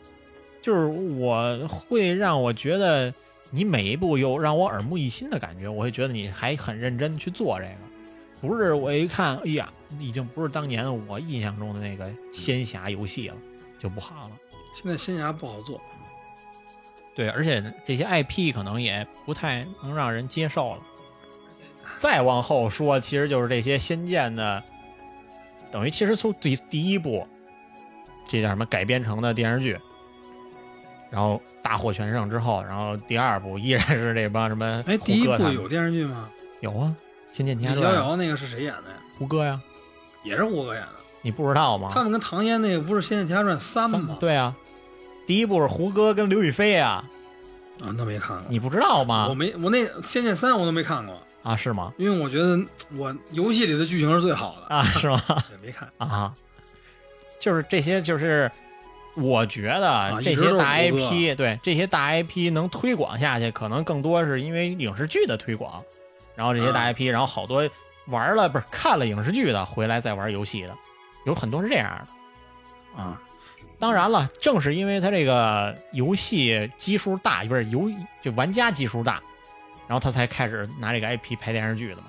[0.62, 0.86] 就是
[1.18, 3.12] 我会让我觉得
[3.50, 9.70] 你每一步有让我耳目一新的感觉，我会觉得你还很认真去做这个，不是我一看，哎呀，
[10.00, 13.36] 已经不是当年我印象中的那个仙侠游戏了，
[13.78, 14.30] 就不好了。
[14.74, 15.78] 现在仙侠不好做，
[17.14, 20.78] 对，而且这些 IP 可能也不太能让人接受了。
[21.98, 24.62] 再往后说，其实就是这些仙剑的，
[25.72, 27.26] 等于其实从第第一部，
[28.28, 29.76] 这叫什么改编成的电视剧，
[31.10, 36.28] 然后大获全胜之后，然后第二部依然是这帮什么哎，第一部有电视剧吗？
[36.60, 36.94] 有啊，
[37.36, 38.96] 《仙剑奇侠传》逍遥那个是谁演的呀？
[39.18, 39.60] 胡歌呀，
[40.22, 40.88] 也是胡歌演的。
[41.22, 41.88] 你不知道吗？
[41.92, 44.16] 他们跟唐嫣那个不是《仙剑奇侠传三》三吗？
[44.20, 44.54] 对啊，
[45.26, 47.04] 第一部是胡歌跟刘亦菲啊，
[47.82, 48.46] 啊，那没看过。
[48.48, 49.34] 你不知道吗我？
[49.34, 51.92] 没，我那《仙剑三》我都没看过，啊，是吗？
[51.98, 52.58] 因为我觉得
[52.96, 55.22] 我游戏里的剧情是最好的，啊，是吗？
[55.52, 55.90] 也没看。
[55.98, 56.32] 啊，
[57.38, 58.50] 就是这些，就是
[59.14, 65.82] 我觉得这些大 IP，、对这些大 IP 能推广下去，可能更多是因为影视剧的推广，
[66.34, 67.68] 然后这些大啊 IP，、然后好多
[68.06, 70.76] 玩了不是看了影视剧的回来再玩游戏的，
[71.26, 71.90] 有很多是这样
[72.96, 73.20] 的啊。
[73.78, 77.90] 当然了，正是因为它这个游戏基数大，不是游
[78.22, 79.20] 就玩家基数大，
[79.86, 82.04] 然后他才开始拿这个 IP 拍电视剧的嘛，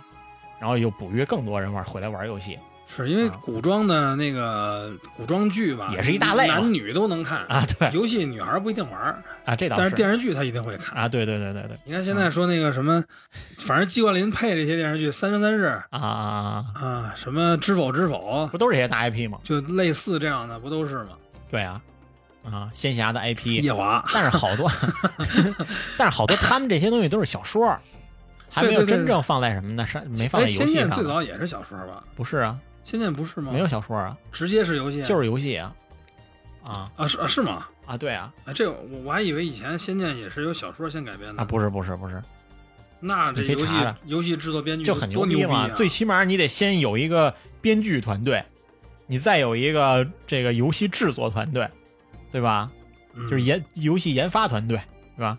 [0.60, 2.58] 然后又捕约更多人玩回来玩游戏。
[2.96, 3.40] 是因为啊。
[3.42, 7.90] 古装的那个古装剧吧，也是一大类男女都能看啊，对。
[7.92, 9.02] 游戏女孩不一定玩，
[9.46, 9.82] 啊，这倒是。
[9.82, 10.96] 但是电视剧她一定会看。
[10.96, 11.78] 啊，对对对对对。
[11.86, 13.04] 你看现在说那个什么，
[13.58, 15.88] 反正季冠霖配这些电视剧，《三生三世》啊。
[15.90, 16.76] 啊啊！
[16.76, 19.40] 啊，什么《知否知否不》，都是这些大 IP 吗？
[19.44, 21.18] 就类似这样的，不都是吗？
[21.50, 21.82] 对啊，
[22.44, 24.70] 啊，仙侠的 IP，夜华，但是好多，
[25.98, 27.78] 但是好多他们这些东西都是小说，
[28.50, 29.88] 还没有真正放在什么呢？
[29.88, 31.04] 是，没放哎，在游仙剑最。
[31.04, 32.04] 早也是小说吧？
[32.16, 33.52] 不是啊，仙剑不是吗？
[33.52, 35.74] 没有，小说啊，直接是游戏，就是游戏啊，
[36.66, 37.66] 啊啊是啊是吗？
[37.86, 42.22] 啊，对啊，哎，这个我我还以为以前仙剑也是由小说先改编的啊，不是不是不是，
[43.00, 43.74] 那这游戏
[44.06, 45.68] 游戏制作编剧就很牛逼嘛。
[45.70, 48.44] 最起码你得先有一个编剧团队，
[49.08, 51.70] 你再有一个这个游戏制作团队，
[52.34, 52.70] 对吧？
[53.14, 54.82] 嗯就是研游戏研发团队，
[55.16, 55.38] 对吧？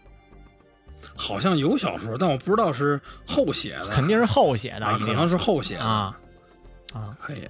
[1.16, 6.16] 好像有小说，但我不知道是后写的，肯定是后写的，啊，可能是后写的啊，
[6.92, 7.14] 啊。
[7.18, 7.47] 可以。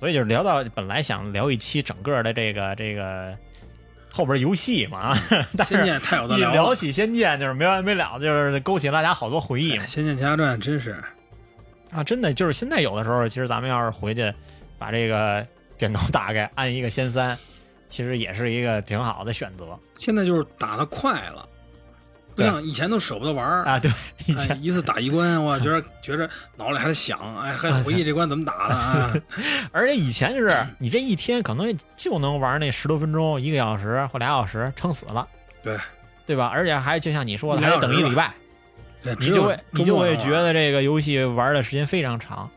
[0.00, 3.32] 所以就是聊到本来想聊一期整个的这个这个
[4.12, 5.18] 后边游戏嘛，啊，
[5.56, 11.00] 但是仙剑太有的一聊了，聊起仙剑就是没完没了，就是勾起大家好多回忆嘛哎仙剑奇侠传》真是
[11.92, 12.02] 啊！
[12.02, 14.34] 真的就是现在有的时候，其实咱们要是回去
[14.78, 15.46] 把这个
[15.78, 17.38] 电脑打开，按一个仙三，
[17.92, 21.46] 其实也是一个挺好的选择现在就是打的快了，
[22.34, 23.64] 不像以前都舍不得玩儿。
[23.64, 23.78] 啊。
[23.78, 23.92] 对，
[24.24, 26.26] 以哎，前一次打一关，我觉得觉着
[26.56, 29.14] 脑里还在想，哎，还回忆这关怎么打的啊？
[29.72, 35.28] 而且以前就是你这一天可能就能玩那十多分钟、一个小时或俩小时，撑死了，
[35.62, 35.76] 对
[36.24, 36.46] 对吧？
[36.50, 38.32] 而且还就像你说的，还得等一礼拜。
[39.02, 42.48] 对，你就会你就会觉得这个游戏玩的时间非常长，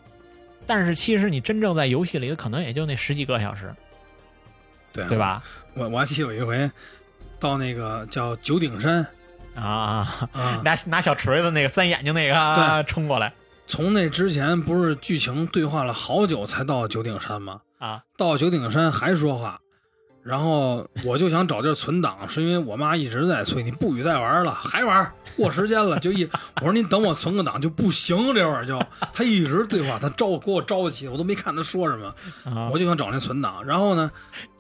[0.66, 3.76] 但是其实你真正在游戏里可能也就那十几个小时，
[4.96, 5.18] 对对？
[5.18, 5.44] 吧？
[5.74, 6.72] 我我还记得有一回
[7.40, 9.06] 到那个叫九鼎山
[9.56, 10.28] 啊
[10.64, 13.34] 拿拿小锤子那个三眼睛那个啊冲过来
[13.68, 17.62] 从那之前不是剧情对话了好久才到九鼎山吗？
[17.78, 19.60] 啊到九鼎山还说话，
[20.24, 26.30] 然后我就想找地儿存档，是因为我妈一直在催你不许再玩了，还玩，过时间了，就一
[26.62, 28.82] 我说你等我存个档就不行，这会儿就
[29.12, 32.08] 他一直对话，他着给我着急，我都没看他说什么，
[32.46, 32.70] 啊！
[32.72, 34.10] 我就想找那存档，然后呢，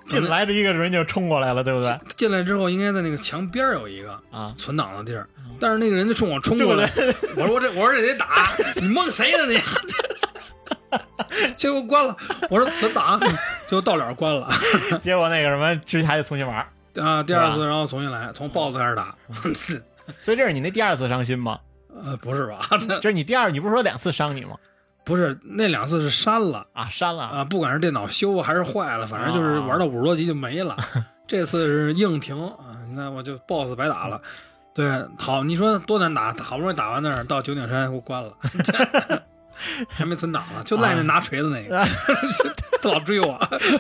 [0.06, 2.00] 进来这一个人就冲过来了，对不对？
[2.16, 5.28] 进来之后应该在那个墙边儿有一个啊，存档的地儿，
[5.60, 9.60] 但是那个人就冲我冲过来，这我说我这我说这得打，你蒙谁呢你？
[11.58, 12.16] 结果关了，
[12.50, 13.20] 我说存档，
[13.70, 14.50] 就到了关了
[15.02, 16.58] 结果那个什么，直接还得重新玩，
[17.02, 17.22] 啊！
[17.24, 19.16] 第二次然后重新来，从 BOSS 开始打，
[20.22, 21.60] 所以这是你那第二次伤心吗？
[22.04, 22.60] 呃不是吧？
[23.02, 24.56] 这是你第二，你不是说两次伤你吗？
[25.06, 26.68] 不是那两次是删了。
[26.74, 27.24] 啊，删了。
[27.24, 30.76] 啊，不管是电脑修还是坏了，反正就是玩到五十多级就没了。
[31.26, 34.20] 这次是硬停啊，你看我就 BOSS 白打了。
[34.74, 38.32] 对，好，你说多难打，好不容易打完那儿，到九鼎山给我关了，
[39.90, 41.84] 还没存档呢，就赖那拿锤子那个，
[42.82, 43.40] 他老追我，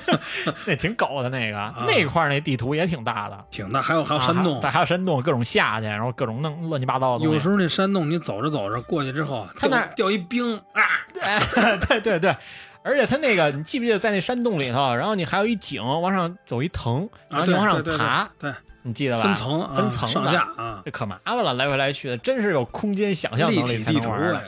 [0.65, 4.59] 那挺狗的那个，那块儿那地图也挺大的，挺大，还有还有山洞。
[4.61, 7.25] 啊，还有山洞，各种下去，然后各种弄乱七八糟的。
[7.25, 10.81] 有时候那山洞你走着走着过去之后，掉他那儿掉一冰啊，
[11.21, 11.39] 哎，
[11.87, 12.35] 对对对，
[12.83, 18.53] 而且它那个，你记不记得在那山洞里头，然后你还有一井往上走一藤，然后你往上对对爬，对，
[18.83, 19.23] 你记得吧？
[19.23, 20.13] 分层啊分层的。
[20.13, 24.41] 上下啊，这可麻烦了，来回来去的，真是有空间想象能力体地图才能玩的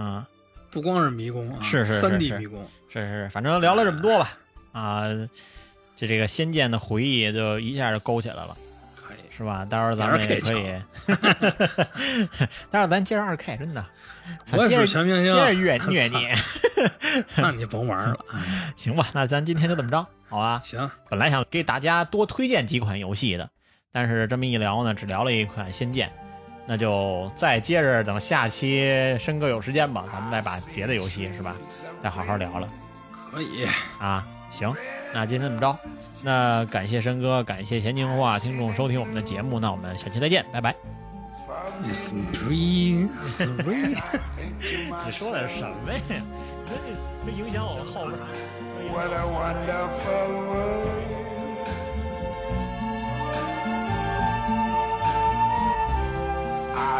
[0.00, 0.26] 啊！
[0.72, 4.30] 不光是迷宫啊，是是是三 D 迷宫，是是，反正聊了这么多吧，
[4.72, 5.04] 啊，
[5.94, 8.56] 就这个《仙剑》的回忆就一下就勾起来了，
[8.96, 9.18] 可以。
[9.30, 9.64] 是吧？
[9.64, 12.26] 待会儿咱们也 2K 可以，
[12.70, 13.84] 待会儿咱接着二 K，真的，
[14.44, 16.28] 咱我也接着是全明星，接着虐 虐你，
[17.36, 18.18] 那你甭玩了。
[18.74, 19.06] 行吧？
[19.12, 20.60] 那咱今天就这么着，好吧？
[20.64, 23.48] 行，本来想给大家多推荐几款游戏的，
[23.92, 26.08] 但是这么一聊呢，只聊了一款《仙剑》，
[26.66, 31.56] 那就再接着等下期申哥有时间吧，咱们再把别的游戏是吧，
[32.02, 32.68] 再好好聊了
[33.30, 33.66] 可以。
[33.98, 34.26] 啊。
[34.52, 34.70] 行，
[35.14, 35.74] 那今天这么着，
[36.22, 40.74] 那感谢申哥，感谢闲情话听众收听我们的节目，那我们下期再见，拜拜。
[41.84, 43.48] It's it's。
[45.06, 46.00] 你说的是什么呀？
[46.68, 46.72] 你说这
[47.24, 48.18] 这影响我后边。
[48.92, 51.31] What a wonderful world.